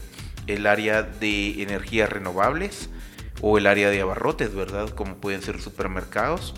[0.46, 2.90] El área de energías renovables,
[3.42, 4.88] o el área de abarrotes, ¿verdad?
[4.88, 6.54] Como pueden ser supermercados,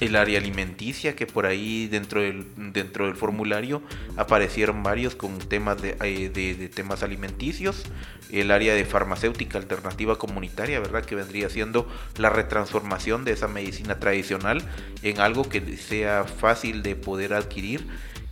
[0.00, 3.82] el área alimenticia, que por ahí dentro del, dentro del formulario
[4.16, 7.84] aparecieron varios con temas de, eh, de, temas alimenticios,
[8.30, 11.04] el área de farmacéutica alternativa comunitaria, ¿verdad?
[11.04, 11.86] Que vendría siendo
[12.16, 14.62] la retransformación de esa medicina tradicional
[15.02, 17.86] en algo que sea fácil de poder adquirir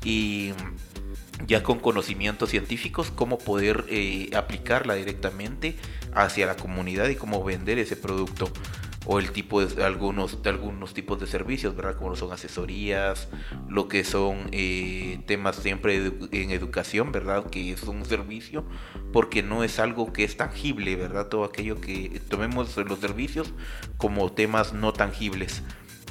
[0.04, 0.52] y
[1.46, 5.76] ya con conocimientos científicos, cómo poder eh, aplicarla directamente
[6.14, 8.50] hacia la comunidad y cómo vender ese producto
[9.10, 11.96] o el tipo de algunos de algunos tipos de servicios, ¿verdad?
[11.96, 13.28] Como son asesorías,
[13.66, 17.48] lo que son eh, temas siempre en educación, ¿verdad?
[17.48, 18.66] Que es un servicio
[19.10, 21.28] porque no es algo que es tangible, ¿verdad?
[21.28, 23.54] Todo aquello que tomemos los servicios
[23.96, 25.62] como temas no tangibles.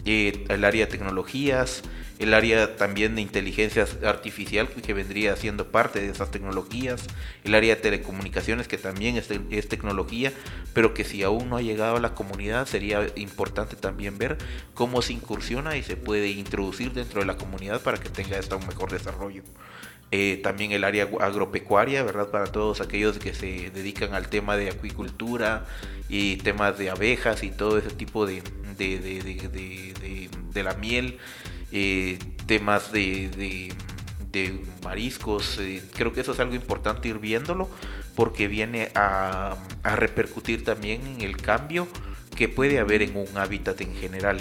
[0.08, 1.84] El área de tecnologías,
[2.18, 7.06] el área también de inteligencia artificial que vendría siendo parte de esas tecnologías,
[7.44, 10.32] el área de telecomunicaciones que también es, es, tecnología,
[10.74, 14.38] pero que si aún no ha llegado a la comunidad sería importante también ver
[14.74, 18.56] cómo se incursiona y se puede introducir dentro de la comunidad para que tenga esta
[18.56, 19.44] un mejor desarrollo.
[20.12, 22.30] Eh, también el área agropecuaria, ¿verdad?
[22.30, 25.66] Para todos aquellos que se dedican al tema de acuicultura
[26.08, 28.42] y temas de abejas y todo ese tipo de,
[28.78, 31.20] de, de, de la miel
[31.72, 33.74] eh, temas de,
[34.84, 35.58] mariscos.
[35.60, 37.68] Eh, creo que eso es algo importante ir viéndolo
[38.16, 41.88] porque viene a, a, repercutir también en el cambio
[42.36, 44.40] que puede haber en un hábitat en general.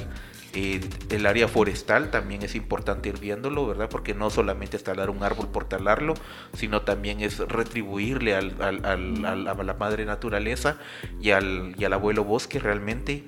[0.55, 3.89] El área forestal también es importante ir viéndolo, ¿verdad?
[3.91, 6.15] Porque no solamente es talar un árbol por talarlo,
[6.55, 10.79] sino también es retribuirle a la madre naturaleza
[11.21, 13.25] y al, y al abuelo bosque realmente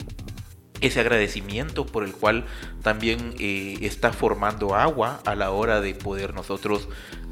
[0.81, 2.45] ese agradecimiento por el cual
[2.83, 6.89] también eh, está formando agua a la hora de poder nosotros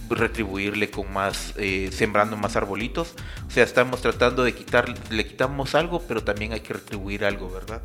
[0.08, 3.14] retribuirle con más, eh, sembrando más arbolitos.
[3.46, 7.50] O sea, estamos tratando de quitar, le quitamos algo, pero también hay que retribuir algo,
[7.50, 7.82] ¿verdad?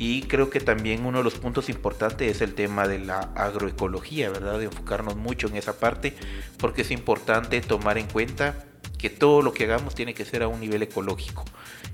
[0.00, 4.30] Y creo que también uno de los puntos importantes es el tema de la agroecología,
[4.30, 4.58] ¿verdad?
[4.58, 6.14] De enfocarnos mucho en esa parte,
[6.56, 8.64] porque es importante tomar en cuenta
[8.96, 11.44] que todo lo que hagamos tiene que ser a un nivel ecológico.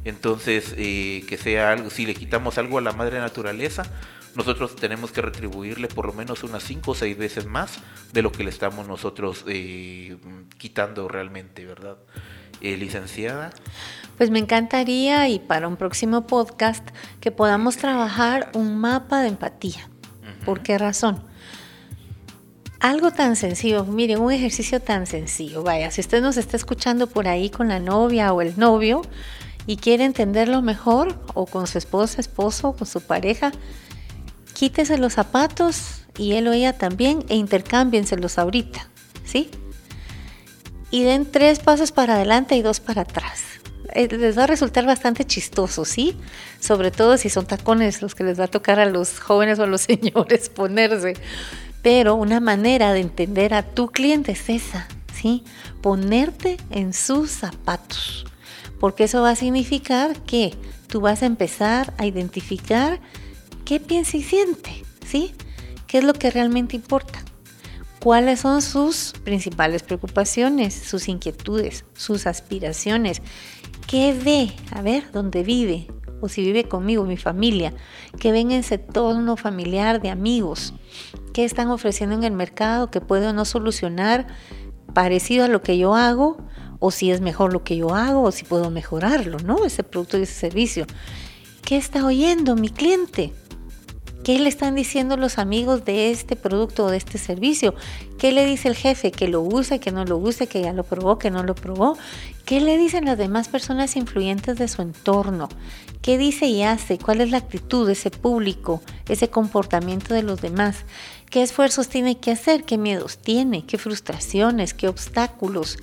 [0.04, 3.84] Entonces, eh, que sea algo, si le quitamos algo a la madre naturaleza,
[4.34, 7.78] nosotros tenemos que retribuirle por lo menos unas 5 o 6 veces más
[8.12, 10.16] de lo que le estamos nosotros eh,
[10.58, 11.96] quitando realmente, ¿verdad?
[12.60, 13.50] Eh, licenciada.
[14.16, 16.88] Pues me encantaría y para un próximo podcast
[17.20, 19.88] que podamos trabajar un mapa de empatía.
[20.44, 21.22] ¿Por qué razón?
[22.80, 25.62] Algo tan sencillo, miren, un ejercicio tan sencillo.
[25.62, 29.02] Vaya, si usted nos está escuchando por ahí con la novia o el novio
[29.66, 33.52] y quiere entenderlo mejor, o con su esposa, esposo, con su pareja,
[34.52, 38.88] quítese los zapatos y él o ella también e intercámbienselos ahorita,
[39.24, 39.50] ¿sí?
[40.94, 43.42] Y den tres pasos para adelante y dos para atrás.
[43.94, 46.16] Eh, les va a resultar bastante chistoso, ¿sí?
[46.60, 49.64] Sobre todo si son tacones los que les va a tocar a los jóvenes o
[49.64, 51.14] a los señores ponerse.
[51.82, 55.42] Pero una manera de entender a tu cliente es esa, ¿sí?
[55.80, 58.24] Ponerte en sus zapatos.
[58.78, 60.54] Porque eso va a significar que
[60.86, 63.00] tú vas a empezar a identificar
[63.64, 65.34] qué piensa y siente, ¿sí?
[65.88, 67.24] ¿Qué es lo que realmente importa?
[68.04, 73.22] ¿Cuáles son sus principales preocupaciones, sus inquietudes, sus aspiraciones?
[73.86, 74.52] ¿Qué ve?
[74.72, 75.88] A ver, ¿dónde vive?
[76.20, 77.72] O si vive conmigo, mi familia.
[78.20, 80.74] ¿Qué ven en ese entorno familiar de amigos?
[81.32, 84.26] ¿Qué están ofreciendo en el mercado que puede o no solucionar
[84.92, 86.36] parecido a lo que yo hago?
[86.80, 89.64] O si es mejor lo que yo hago, o si puedo mejorarlo, ¿no?
[89.64, 90.84] Ese producto y ese servicio.
[91.62, 93.32] ¿Qué está oyendo mi cliente?
[94.24, 97.74] ¿Qué le están diciendo los amigos de este producto o de este servicio?
[98.16, 99.12] ¿Qué le dice el jefe?
[99.12, 101.98] ¿Que lo usa, que no lo usa, que ya lo probó, que no lo probó?
[102.46, 105.50] ¿Qué le dicen las demás personas influyentes de su entorno?
[106.00, 106.96] ¿Qué dice y hace?
[106.96, 110.86] ¿Cuál es la actitud de ese público, ese comportamiento de los demás?
[111.28, 112.64] ¿Qué esfuerzos tiene que hacer?
[112.64, 113.66] ¿Qué miedos tiene?
[113.66, 114.72] ¿Qué frustraciones?
[114.72, 115.76] ¿Qué obstáculos?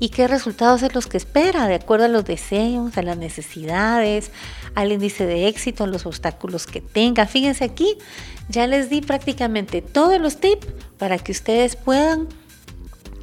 [0.00, 4.32] Y qué resultados es los que espera, de acuerdo a los deseos, a las necesidades,
[4.74, 7.26] al índice de éxito, a los obstáculos que tenga.
[7.26, 7.98] Fíjense aquí,
[8.48, 10.66] ya les di prácticamente todos los tips
[10.98, 12.28] para que ustedes puedan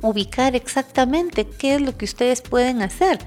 [0.03, 3.17] ubicar exactamente qué es lo que ustedes pueden hacer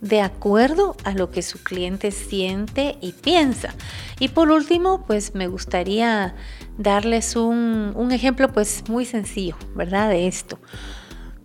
[0.00, 3.72] de acuerdo a lo que su cliente siente y piensa.
[4.18, 6.34] Y por último, pues me gustaría
[6.76, 10.10] darles un, un ejemplo pues muy sencillo, ¿verdad?
[10.10, 10.58] De esto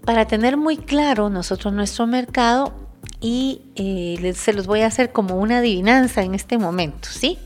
[0.05, 2.73] para tener muy claro nosotros nuestro mercado
[3.19, 7.37] y eh, se los voy a hacer como una adivinanza en este momento, ¿sí?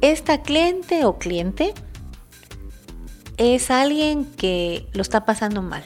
[0.00, 1.72] Esta cliente o cliente
[3.38, 5.82] es alguien que lo está pasando mal.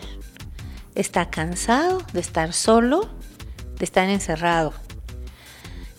[0.95, 3.09] Está cansado de estar solo,
[3.79, 4.73] de estar encerrado.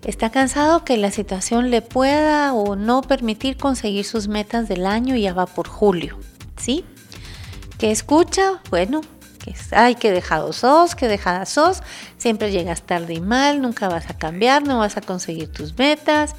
[0.03, 5.15] Está cansado que la situación le pueda o no permitir conseguir sus metas del año
[5.15, 6.17] y ya va por julio,
[6.57, 6.83] ¿sí?
[7.77, 8.61] ¿Qué escucha?
[8.69, 9.01] Bueno,
[9.39, 11.81] que ay, qué dejado sos, qué dejada sos,
[12.17, 16.35] siempre llegas tarde y mal, nunca vas a cambiar, no vas a conseguir tus metas.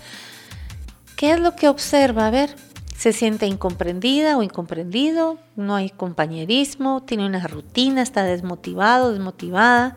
[1.16, 2.28] ¿Qué es lo que observa?
[2.28, 2.54] A ver,
[2.96, 9.96] se siente incomprendida o incomprendido, no hay compañerismo, tiene una rutina, está desmotivado, desmotivada,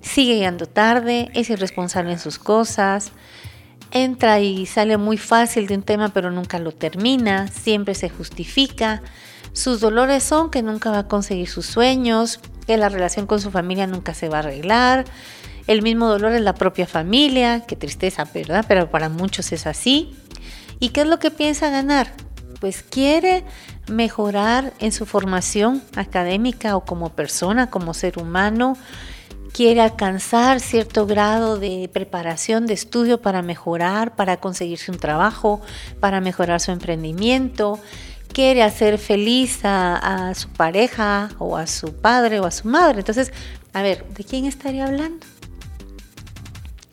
[0.00, 3.10] sigue llegando tarde, es irresponsable en sus cosas,
[3.90, 9.02] entra y sale muy fácil de un tema pero nunca lo termina, siempre se justifica,
[9.52, 13.50] sus dolores son que nunca va a conseguir sus sueños, que la relación con su
[13.50, 15.04] familia nunca se va a arreglar.
[15.66, 18.64] El mismo dolor es la propia familia, qué tristeza, ¿verdad?
[18.66, 20.16] Pero para muchos es así.
[20.80, 22.12] ¿Y qué es lo que piensa ganar?
[22.60, 23.44] Pues quiere
[23.88, 28.76] mejorar en su formación académica o como persona, como ser humano.
[29.52, 35.60] Quiere alcanzar cierto grado de preparación, de estudio para mejorar, para conseguirse un trabajo,
[36.00, 37.78] para mejorar su emprendimiento
[38.32, 43.00] quiere hacer feliz a, su pareja o a su padre o a su madre.
[43.00, 43.32] Entonces,
[43.72, 45.26] a ver, ¿de quién estaría hablando?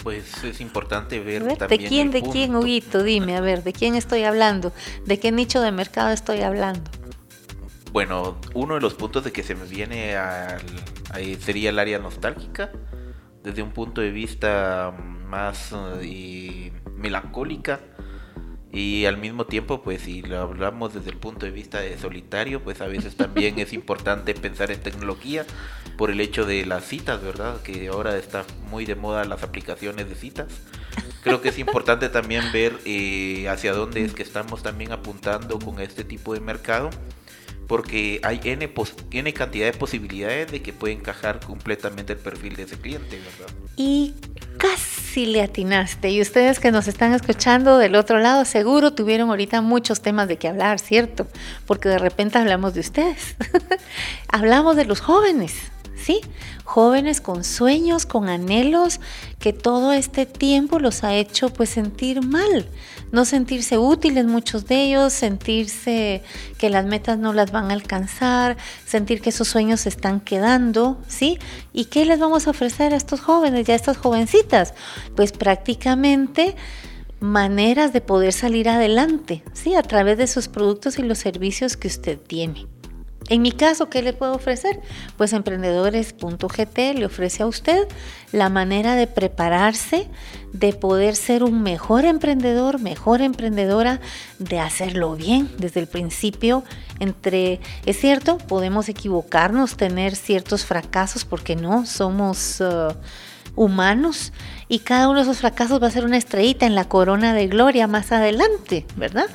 [0.03, 3.03] Pues es importante ver, ¿De quién, de quién, Huguito?
[3.03, 4.71] Dime, a ver, ¿de quién estoy hablando?
[5.05, 6.89] ¿De qué nicho de mercado estoy hablando?
[7.91, 10.61] Bueno, uno de los puntos de que se me viene al,
[11.41, 12.71] sería el área nostálgica,
[13.43, 14.93] desde un punto de vista
[15.25, 17.79] más eh, melancólica
[18.71, 22.63] y al mismo tiempo, pues si lo hablamos desde el punto de vista de solitario,
[22.63, 25.43] pues a veces también es importante pensar en tecnología
[25.97, 27.61] por el hecho de las citas, ¿verdad?
[27.63, 30.47] Que ahora está muy de moda las aplicaciones de citas.
[31.23, 35.81] Creo que es importante también ver eh, hacia dónde es que estamos también apuntando con
[35.81, 36.91] este tipo de mercado,
[37.67, 38.69] porque hay N,
[39.11, 43.53] N cantidad de posibilidades de que puede encajar completamente el perfil de ese cliente, ¿verdad?
[43.75, 44.13] Y
[44.57, 46.11] casi si le atinaste.
[46.11, 50.37] Y ustedes que nos están escuchando del otro lado, seguro tuvieron ahorita muchos temas de
[50.37, 51.27] qué hablar, ¿cierto?
[51.65, 53.35] Porque de repente hablamos de ustedes.
[54.27, 55.55] hablamos de los jóvenes,
[56.03, 56.21] ¿sí?
[56.63, 58.99] Jóvenes con sueños, con anhelos,
[59.39, 62.67] que todo este tiempo los ha hecho pues sentir mal,
[63.11, 66.23] no sentirse útiles muchos de ellos, sentirse
[66.57, 70.99] que las metas no las van a alcanzar, sentir que sus sueños se están quedando,
[71.07, 71.39] ¿sí?
[71.73, 74.73] ¿Y qué les vamos a ofrecer a estos jóvenes y a estas jovencitas?
[75.15, 76.55] Pues prácticamente
[77.19, 79.75] maneras de poder salir adelante, ¿sí?
[79.75, 82.67] A través de sus productos y los servicios que usted tiene.
[83.29, 84.81] En mi caso, ¿qué le puedo ofrecer?
[85.15, 87.87] Pues emprendedores.gt le ofrece a usted
[88.31, 90.07] la manera de prepararse,
[90.51, 94.01] de poder ser un mejor emprendedor, mejor emprendedora,
[94.39, 96.63] de hacerlo bien desde el principio.
[96.99, 102.59] Entre, es cierto, podemos equivocarnos, tener ciertos fracasos, porque no, somos...
[102.61, 102.93] Uh,
[103.55, 104.31] humanos
[104.69, 107.47] y cada uno de esos fracasos va a ser una estrellita en la corona de
[107.47, 109.25] gloria más adelante, ¿verdad?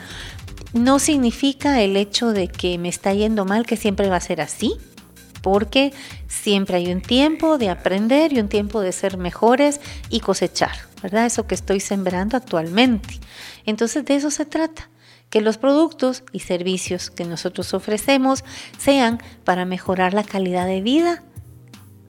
[0.74, 4.40] No significa el hecho de que me está yendo mal que siempre va a ser
[4.40, 4.74] así,
[5.40, 5.92] porque
[6.26, 11.26] siempre hay un tiempo de aprender y un tiempo de ser mejores y cosechar, ¿verdad?
[11.26, 13.20] Eso que estoy sembrando actualmente.
[13.66, 14.90] Entonces de eso se trata,
[15.30, 18.44] que los productos y servicios que nosotros ofrecemos
[18.78, 21.22] sean para mejorar la calidad de vida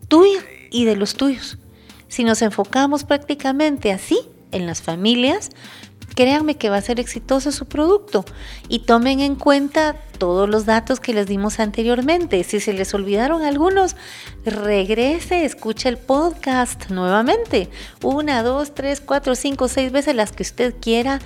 [0.07, 1.57] tuya y de los tuyos.
[2.07, 4.19] Si nos enfocamos prácticamente así
[4.51, 5.49] en las familias,
[6.15, 8.25] créanme que va a ser exitoso su producto
[8.69, 12.43] y tomen en cuenta todos los datos que les dimos anteriormente.
[12.43, 13.95] Si se les olvidaron algunos,
[14.45, 17.69] regrese, escuche el podcast nuevamente.
[18.01, 21.19] Una, dos, tres, cuatro, cinco, seis veces las que usted quiera.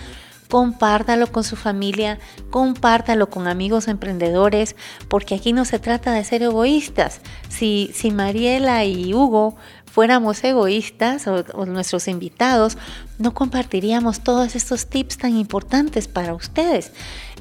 [0.50, 2.18] Compártalo con su familia,
[2.50, 4.76] compártalo con amigos emprendedores,
[5.08, 7.22] porque aquí no se trata de ser egoístas.
[7.50, 9.56] Si, si Mariela y Hugo
[9.90, 12.78] fuéramos egoístas o, nuestros invitados,
[13.18, 16.92] no compartiríamos todos estos tips tan importantes para ustedes.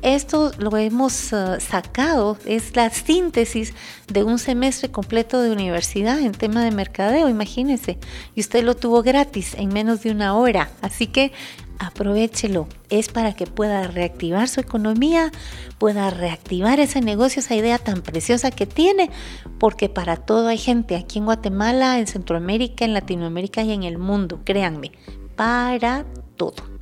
[0.03, 3.75] Esto lo hemos uh, sacado, es la síntesis
[4.13, 7.99] de un semestre completo de universidad en tema de mercadeo, imagínense.
[8.35, 10.71] Y usted lo tuvo gratis en menos de una hora.
[10.83, 11.33] Así que
[11.79, 12.69] aprovechelo.
[12.91, 15.31] Es para que pueda reactivar su economía,
[15.79, 19.11] pueda reactivar ese negocio, esa idea tan preciosa que tiene,
[19.59, 23.99] porque para todo hay gente aquí en Guatemala, en Centroamérica, en Latinoamérica y en el
[23.99, 24.93] mundo, créanme,
[25.37, 26.05] para
[26.37, 26.79] todo.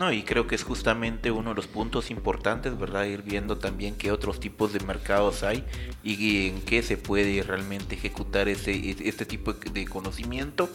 [0.00, 3.04] No, y creo que es justamente uno de los puntos importantes, ¿verdad?
[3.04, 5.62] Ir viendo también qué otros tipos de mercados hay
[6.02, 10.70] y en qué se puede realmente ejecutar ese, este tipo de conocimiento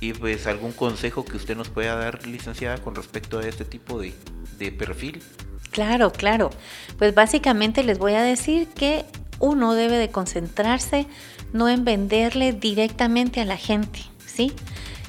[0.00, 4.00] y pues algún consejo que usted nos pueda dar, licenciada, con respecto a este tipo
[4.00, 4.14] de,
[4.58, 5.22] de perfil.
[5.70, 6.50] Claro, claro.
[6.98, 9.04] Pues básicamente les voy a decir que
[9.38, 11.06] uno debe de concentrarse
[11.52, 14.52] no en venderle directamente a la gente, ¿sí?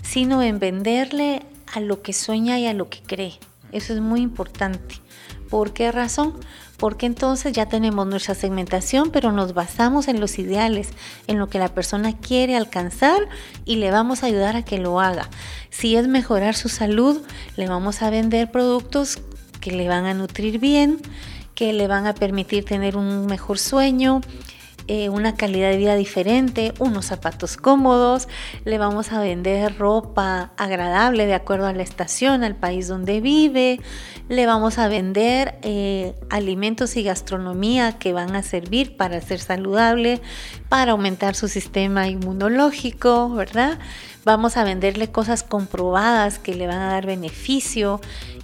[0.04, 3.40] Sino en venderle a lo que sueña y a lo que cree.
[3.72, 4.96] Eso es muy importante.
[5.50, 6.40] ¿Por qué razón?
[6.82, 10.90] Porque entonces ya tenemos nuestra segmentación, pero nos basamos en los ideales,
[11.28, 13.30] en lo que la persona quiere alcanzar
[13.66, 15.30] y le vamos a ayudar a que lo haga.
[15.70, 17.22] Si es mejorar su salud,
[17.56, 19.22] le vamos a vender productos
[19.60, 21.00] que le van a nutrir bien,
[21.54, 24.22] que le van a permitir tener un mejor sueño,
[24.94, 28.28] eh, una calidad de vida diferente, unos zapatos cómodos,
[28.66, 33.80] le vamos a vender ropa agradable de acuerdo a la estación, al país donde vive,
[34.28, 40.20] le vamos a vender eh, alimentos y gastronomía que van a servir para ser saludable,
[40.68, 43.80] para aumentar su sistema inmunológico, ¿verdad?
[44.26, 48.02] Vamos a venderle cosas comprobadas que le van a dar beneficio,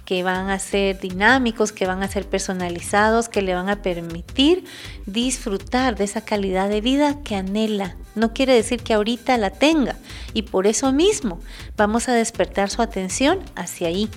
[0.08, 4.64] que van a ser dinámicos, que van a ser personalizados, que le van a permitir
[5.04, 7.94] disfrutar de esa calidad de vida que anhela.
[8.14, 9.96] No quiere decir que ahorita la tenga
[10.32, 11.40] y por eso mismo
[11.76, 14.08] vamos a despertar su atención hacia ahí.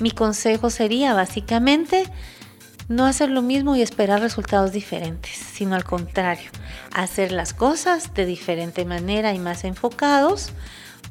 [0.00, 2.04] Mi consejo sería básicamente
[2.88, 6.50] no hacer lo mismo y esperar resultados diferentes, sino al contrario,
[6.94, 10.52] hacer las cosas de diferente manera y más enfocados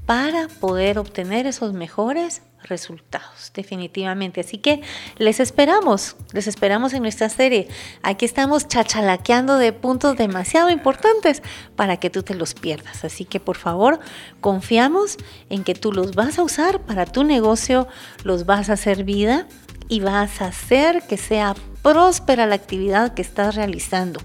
[0.08, 4.42] para poder obtener esos mejores resultados, definitivamente.
[4.42, 4.82] Así que
[5.18, 7.68] les esperamos, les esperamos en nuestra serie.
[8.04, 11.42] Aquí estamos chachalaqueando de puntos demasiado importantes
[11.76, 13.04] para que tú te los pierdas.
[13.04, 14.00] Así que por favor,
[14.42, 15.18] confiamos
[15.50, 17.88] en que tú los vas a usar para tu negocio,
[18.24, 19.48] los vas a hacer vida
[19.90, 24.20] y vas a hacer que sea próspera la actividad que estás realizando.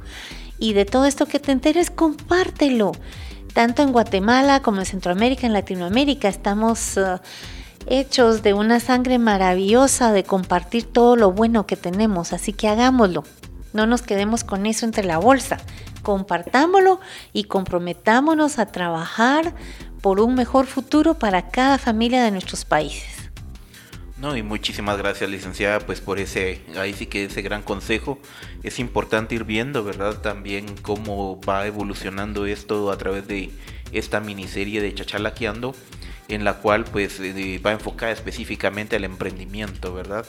[0.59, 2.93] Y de todo esto que te enteres, compártelo.
[3.53, 6.97] Tanto en Guatemala como en Centroamérica, en Latinoamérica, estamos...
[6.97, 7.19] Uh,
[7.87, 13.25] hechos de una sangre maravillosa de compartir todo lo bueno que tenemos, así que hagámoslo.
[13.73, 15.59] No nos quedemos con eso entre la bolsa.
[16.03, 17.01] Compartámoslo
[17.33, 19.55] y comprometámonos a trabajar
[20.01, 23.23] por un mejor futuro para cada familia de nuestros países.
[24.23, 28.21] No, y muchísimas gracias, licenciada, pues por ese, ahí sí que ese gran consejo.
[28.63, 30.21] Es importante ir viendo, ¿verdad?
[30.21, 33.51] También cómo va evolucionando esto a través de
[33.91, 35.75] esta miniserie de Chachalaqueando,
[36.29, 40.27] en la cual pues eh, va enfocada específicamente al emprendimiento, ¿verdad?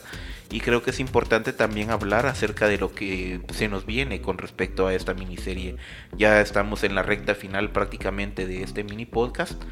[0.51, 4.37] Y creo que es importante también hablar acerca de lo que se nos viene con
[4.37, 5.77] respecto a esta miniserie.
[6.15, 9.63] Ya estamos en la recta final prácticamente de este mini podcast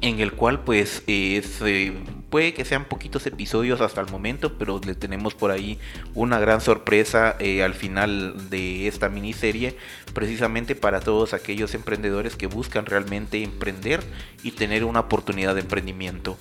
[0.00, 1.92] en el cual pues es, eh,
[2.30, 5.78] puede que sean poquitos episodios hasta el momento, pero le tenemos por ahí
[6.14, 9.76] una gran sorpresa eh, al final de esta miniserie,
[10.14, 14.02] precisamente para todos aquellos emprendedores que buscan realmente emprender
[14.42, 16.38] y tener una oportunidad de emprendimiento.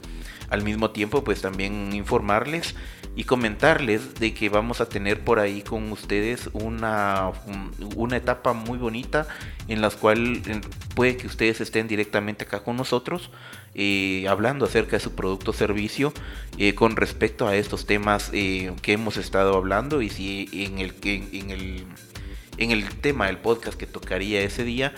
[0.50, 2.76] Al mismo tiempo pues también informarles
[3.18, 7.32] y comentarles de que vamos a tener por ahí con ustedes una,
[7.96, 9.28] una etapa muy bonita
[9.68, 10.44] en la cual
[10.94, 13.32] puede que ustedes estén directamente acá con nosotros
[13.74, 16.14] eh, hablando acerca de su producto o servicio
[16.60, 20.94] eh, con respecto a estos temas eh, que hemos estado hablando y si en el,
[21.04, 21.86] en, el,
[22.60, 24.94] en el tema del podcast que tocaría ese día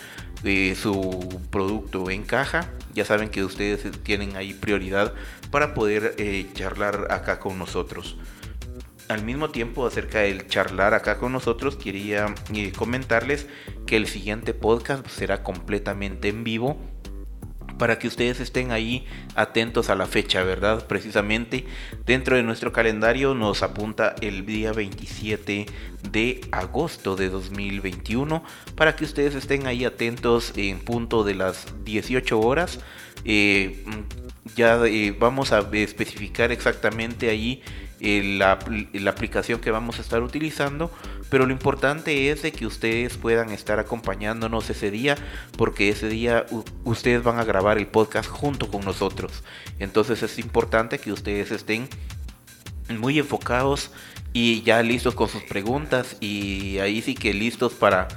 [0.74, 2.70] su producto encaja.
[2.94, 5.14] Ya saben que ustedes tienen ahí prioridad
[5.50, 8.16] para poder eh, charlar acá con nosotros.
[9.08, 13.48] Al mismo tiempo, acerca del charlar acá con nosotros, quería eh, comentarles
[13.86, 16.78] que el siguiente podcast será completamente en vivo
[17.80, 20.86] para que ustedes estén ahí atentos a la fecha, ¿verdad?
[20.86, 21.64] Precisamente
[22.04, 25.64] dentro de nuestro calendario nos apunta el día 27
[26.10, 28.44] de agosto de 2021
[28.76, 32.80] para que ustedes estén ahí atentos en punto de las 18 horas.
[33.24, 33.82] Eh,
[34.56, 37.62] ya eh, vamos a especificar exactamente ahí
[38.00, 38.58] la,
[39.08, 40.90] aplicación que vamos a estar utilizando,
[41.28, 45.16] pero lo importante es de que ustedes puedan estar acompañándonos ese día,
[45.56, 46.46] porque ese día
[46.84, 49.44] ustedes van a grabar el podcast junto con nosotros.
[49.78, 51.88] Entonces es importante que ustedes estén
[52.88, 53.90] muy enfocados
[54.32, 58.08] y ya listos con sus preguntas y ahí sí que listos para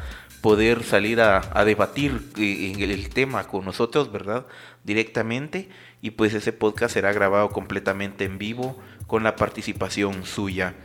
[0.42, 4.46] poder salir a, debatir eh, en el tema con nosotros, ¿verdad?
[4.84, 5.70] Directamente.
[6.04, 8.78] Y pues ese podcast será grabado completamente en vivo
[9.08, 10.76] con la participación suya.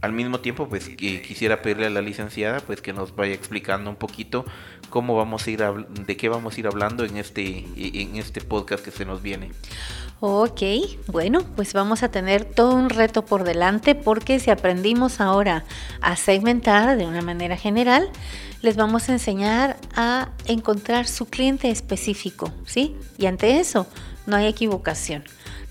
[0.00, 3.94] Al mismo tiempo, pues quisiera pedirle a la licenciada pues que nos vaya explicando un
[3.94, 4.44] poquito
[4.90, 8.84] cómo vamos a ir de qué vamos a ir hablando en este en este podcast
[8.84, 9.52] que se nos viene.
[10.18, 10.62] Ok,
[11.06, 15.64] bueno, pues vamos a tener todo un reto por delante porque si aprendimos ahora
[16.00, 18.10] a segmentar de una manera general,
[18.60, 22.96] les vamos a enseñar a encontrar su cliente específico, ¿sí?
[23.18, 23.86] Y ante eso
[24.26, 25.24] no hay equivocación.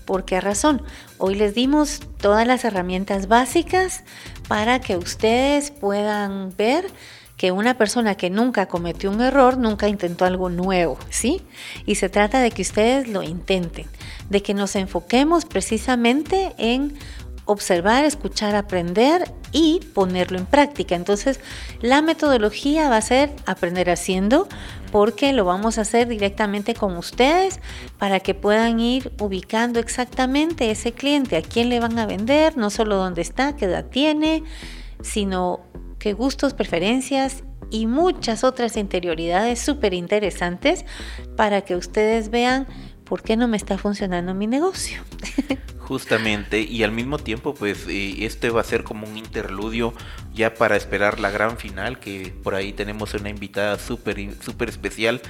[0.04, 0.82] ¿Por qué razón?
[1.18, 4.04] Hoy les dimos todas las herramientas básicas
[4.48, 6.86] para que ustedes puedan ver
[7.36, 11.42] que una persona que nunca cometió un error nunca intentó algo nuevo, ¿sí?
[11.84, 13.86] Y se trata de que ustedes lo intenten,
[14.30, 16.96] de que nos enfoquemos precisamente en
[17.46, 20.94] observar, escuchar, aprender y ponerlo en práctica.
[20.94, 21.40] Entonces,
[21.80, 24.48] la metodología va a ser aprender haciendo,
[24.90, 27.60] porque lo vamos a hacer directamente con ustedes
[27.98, 32.70] para que puedan ir ubicando exactamente ese cliente, a quién le van a vender, no
[32.70, 34.42] solo dónde está, qué edad tiene,
[35.02, 35.60] sino
[35.98, 40.84] qué gustos, preferencias y muchas otras interioridades súper interesantes
[41.36, 42.68] para que ustedes vean
[43.04, 45.02] por qué no me está funcionando mi negocio.
[45.78, 49.92] Justamente, y al mismo tiempo, pues este va a ser como un interludio
[50.32, 55.20] ya para esperar la gran final, que por ahí tenemos una invitada súper super especial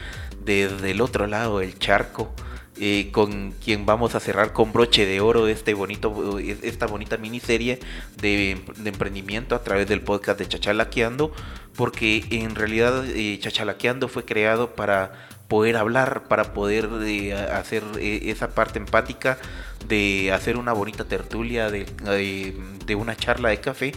[0.45, 2.33] desde el otro lado del charco.
[2.77, 7.79] Eh, con quien vamos a cerrar con broche de oro este bonito, esta bonita miniserie
[8.21, 11.33] de, de emprendimiento a través del podcast de Chachalaqueando,
[11.77, 16.89] porque en realidad eh, Chachalaqueando fue creado para poder hablar, para poder
[17.53, 19.39] hacer eh, esa parte empática,
[19.87, 21.87] de hacer una bonita tertulia, de,
[22.87, 23.93] de, una charla de café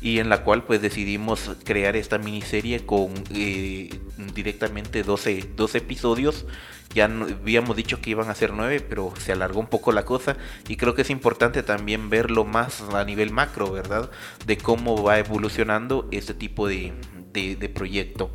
[0.00, 3.88] y en la cual pues decidimos crear esta miniserie con eh,
[4.34, 6.46] directamente 12, 12 episodios.
[6.94, 10.36] Ya habíamos dicho que iban a ser 9, pero se alargó un poco la cosa
[10.68, 14.10] y creo que es importante también verlo más a nivel macro, ¿verdad?
[14.44, 16.92] De cómo va evolucionando este tipo de,
[17.32, 18.30] de proyecto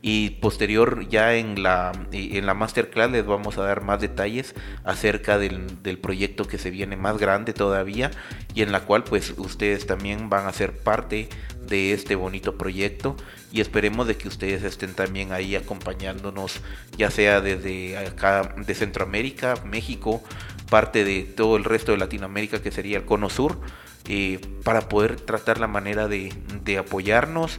[0.00, 5.38] y posterior ya en la, en la masterclass les vamos a dar más detalles acerca
[5.38, 8.12] del, del, proyecto que se viene más grande todavía
[8.54, 11.28] y en la cual pues ustedes también van a ser parte
[11.66, 13.16] de este bonito proyecto
[13.52, 16.60] y esperemos de que ustedes estén también ahí acompañándonos
[16.96, 20.22] ya sea desde acá de Centroamérica, México,
[20.70, 23.60] parte de todo el resto de Latinoamérica que sería el Cono Sur
[24.08, 26.32] eh, para poder tratar la manera de,
[26.62, 27.58] de apoyarnos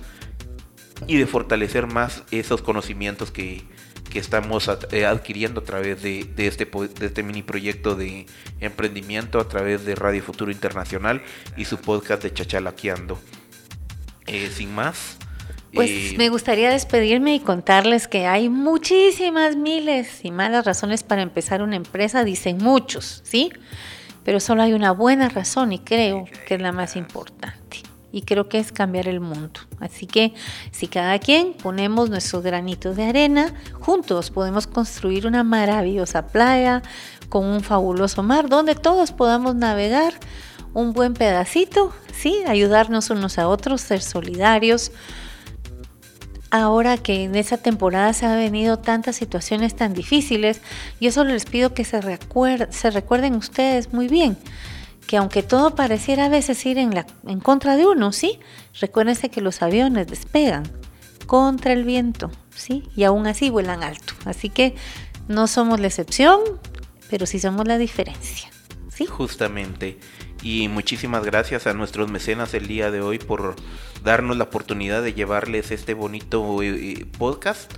[1.08, 3.64] y de fortalecer más esos conocimientos que,
[4.10, 8.26] que estamos eh, adquiriendo a través de, este, de este mini proyecto de
[8.60, 11.22] emprendimiento a través de Radio Futuro Internacional
[11.56, 13.20] y su podcast de Chachalaqueando.
[14.28, 15.18] Eh, sin más.
[15.74, 21.22] Pues eh, me gustaría despedirme y contarles que hay muchísimas miles y malas razones para
[21.22, 23.52] empezar una empresa, dicen muchos, ¿sí?
[24.24, 28.50] Pero solo hay una buena razón y creo que es la más importante y creo
[28.50, 29.60] que es cambiar el mundo.
[29.80, 30.34] Así que
[30.72, 36.82] si cada quien ponemos nuestros granitos de arena, juntos podemos construir una maravillosa playa
[37.30, 40.14] con un fabuloso mar donde todos podamos navegar
[40.74, 44.92] un buen pedacito, sí, ayudarnos unos a otros, ser solidarios.
[46.52, 50.62] Ahora que en esa temporada se han venido tantas situaciones tan difíciles,
[51.00, 52.02] yo solo les pido que se,
[52.72, 54.38] se recuerden ustedes muy bien
[55.10, 58.40] que aunque todo pareciera a veces ir en, la, en contra de uno, ¿sí?
[58.80, 60.72] Recuérdense que los aviones despegan
[61.26, 62.88] contra el viento, ¿sí?
[62.96, 64.14] Y aún así vuelan alto.
[64.26, 64.76] Así que
[65.28, 66.40] no somos la excepción,
[67.10, 68.52] pero sí somos la diferencia,
[68.94, 69.08] ¿sí?
[69.08, 69.98] Justamente.
[70.44, 73.56] Y muchísimas gracias a nuestros mecenas el día de hoy por
[74.04, 77.74] darnos la oportunidad de llevarles este bonito eh, podcast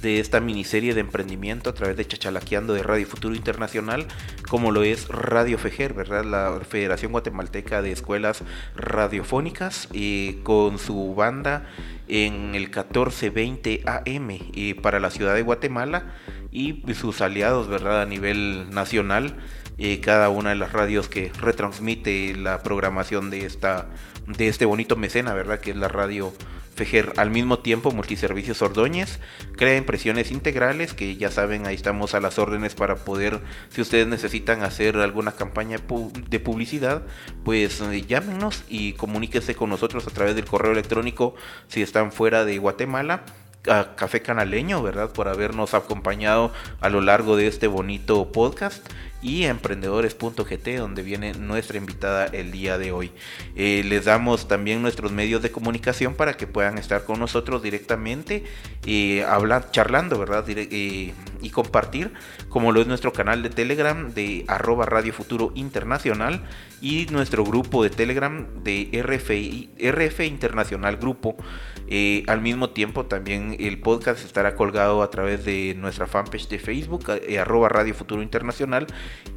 [0.00, 4.06] de esta miniserie de emprendimiento a través de Chachalaqueando de Radio Futuro Internacional,
[4.48, 6.24] como lo es Radio FEGER, ¿verdad?
[6.24, 8.42] La Federación Guatemalteca de Escuelas
[8.76, 11.66] Radiofónicas, y con su banda
[12.08, 16.14] en el 1420 AM y para la ciudad de Guatemala
[16.50, 18.02] y sus aliados, ¿verdad?
[18.02, 19.36] A nivel nacional,
[20.02, 23.88] cada una de las radios que retransmite la programación de esta
[24.26, 25.60] de este bonito mecena, ¿verdad?
[25.60, 26.32] Que es la radio
[27.18, 29.18] Al mismo tiempo, Multiservicios Ordóñez
[29.56, 34.06] crea impresiones integrales, que ya saben, ahí estamos a las órdenes para poder, si ustedes
[34.06, 35.76] necesitan hacer alguna campaña
[36.30, 37.02] de publicidad,
[37.44, 41.34] pues eh, llámenos y comuníquense con nosotros a través del correo electrónico
[41.68, 43.24] si están fuera de Guatemala
[43.68, 45.12] a Café Canaleño, ¿verdad?
[45.12, 46.50] Por habernos acompañado
[46.80, 48.86] a lo largo de este bonito podcast
[49.22, 53.12] y emprendedores.gt donde viene nuestra invitada el día de hoy.
[53.56, 58.44] Eh, les damos también nuestros medios de comunicación para que puedan estar con nosotros directamente
[58.84, 60.46] y hablar, charlando, ¿verdad?
[60.48, 62.12] y compartir,
[62.50, 66.42] como lo es nuestro canal de Telegram de arroba Radio Futuro Internacional
[66.82, 71.36] y nuestro grupo de Telegram de RFI, RF Internacional Grupo.
[71.86, 76.58] Eh, al mismo tiempo también el podcast estará colgado a través de nuestra fanpage de
[76.58, 78.86] Facebook, eh, arroba Radio Futuro Internacional.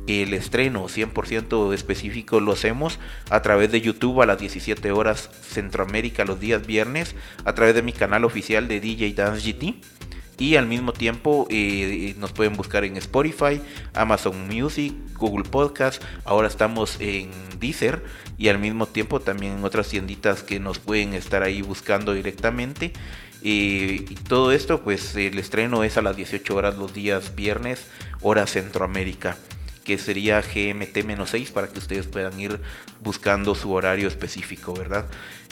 [0.07, 2.99] El estreno 100% específico lo hacemos
[3.29, 7.81] a través de YouTube a las 17 horas Centroamérica los días viernes, a través de
[7.81, 9.75] mi canal oficial de DJ Dance GT
[10.37, 13.61] y al mismo tiempo eh, nos pueden buscar en Spotify,
[13.93, 18.03] Amazon Music, Google Podcast, ahora estamos en Deezer
[18.37, 22.93] y al mismo tiempo también en otras tienditas que nos pueden estar ahí buscando directamente.
[23.41, 27.87] y todo esto pues el estreno es a las 18 horas los días viernes,
[28.21, 29.37] hora Centroamérica
[29.83, 32.59] que sería GMT-6 para que ustedes puedan ir
[33.01, 35.05] buscando su horario específico, ¿verdad?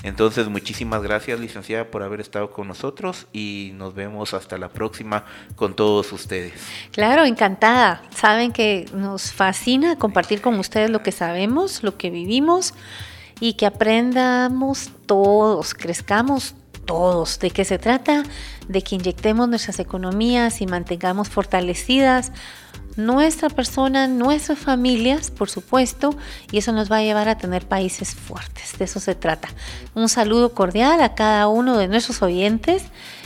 [0.03, 5.25] Entonces, muchísimas gracias, licenciada, por haber estado con nosotros y nos vemos hasta la próxima
[5.55, 6.53] con todos ustedes.
[6.91, 8.01] Claro, encantada.
[8.15, 12.73] Saben que nos fascina compartir con ustedes lo que sabemos, lo que vivimos
[13.39, 16.55] y que aprendamos todos, crezcamos
[16.85, 17.39] todos.
[17.39, 18.23] ¿De qué se trata?
[18.67, 22.31] De que inyectemos nuestras economías y mantengamos fortalecidas
[22.95, 26.15] nuestra persona, nuestras familias, por supuesto,
[26.51, 28.77] y eso nos va a llevar a tener países fuertes.
[28.77, 29.49] De eso se trata.
[29.95, 32.83] Un saludo cordial a cada uno de nuestros oyentes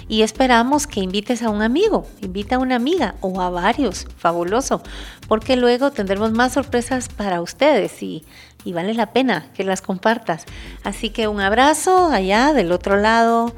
[0.07, 4.81] y esperamos que invites a un amigo, invita a una amiga o a varios, fabuloso,
[5.27, 8.23] porque luego tendremos más sorpresas para ustedes y,
[8.65, 10.45] y vale la pena que las compartas.
[10.83, 13.55] Así que un abrazo allá del otro lado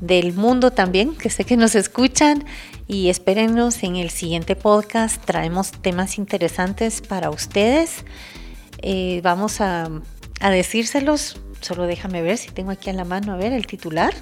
[0.00, 2.44] del mundo también, que sé que nos escuchan
[2.88, 5.24] y espérennos en el siguiente podcast.
[5.24, 8.04] Traemos temas interesantes para ustedes.
[8.78, 9.88] Eh, vamos a,
[10.40, 11.38] a, decírselos.
[11.60, 14.14] Solo déjame ver si tengo aquí a la mano, a ver, el titular.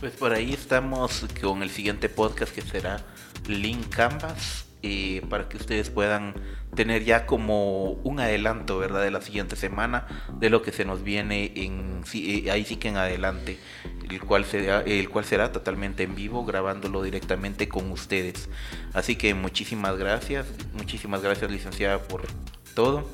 [0.00, 3.02] Pues por ahí estamos con el siguiente podcast que será
[3.46, 4.66] Link Canvas.
[4.86, 6.34] Eh, para que ustedes puedan
[6.74, 9.02] tener ya como un adelanto, ¿verdad?
[9.02, 10.06] De la siguiente semana,
[10.38, 13.58] de lo que se nos viene en, eh, ahí sí que en adelante
[14.10, 18.48] el cual, el cual será totalmente en vivo, grabándolo directamente con ustedes.
[18.92, 22.22] Así que muchísimas gracias, muchísimas gracias licenciada por
[22.74, 23.08] todo.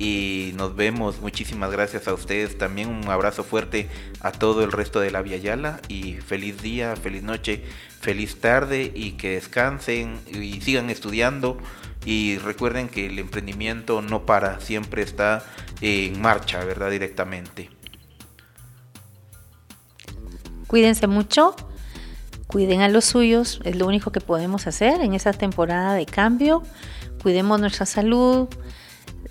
[0.00, 3.88] Y nos vemos, muchísimas gracias a ustedes también, un abrazo fuerte
[4.20, 7.64] a todo el resto de la Via Yala y feliz día, feliz noche,
[8.00, 11.58] feliz tarde y que descansen y sigan estudiando
[12.04, 15.44] y recuerden que el emprendimiento no para, siempre está
[15.80, 16.90] en marcha, ¿verdad?
[16.90, 17.70] Directamente.
[20.66, 21.56] Cuídense mucho.
[22.46, 26.62] cuiden a los suyos, es lo único que podemos hacer en esa temporada de cambio.
[27.22, 28.48] Cuidemos nuestra salud,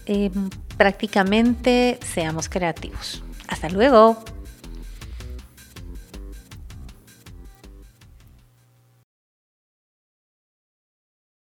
[0.06, 0.30] eh,
[0.78, 3.24] prácticamente seamos creativos.
[3.48, 4.24] Hasta luego.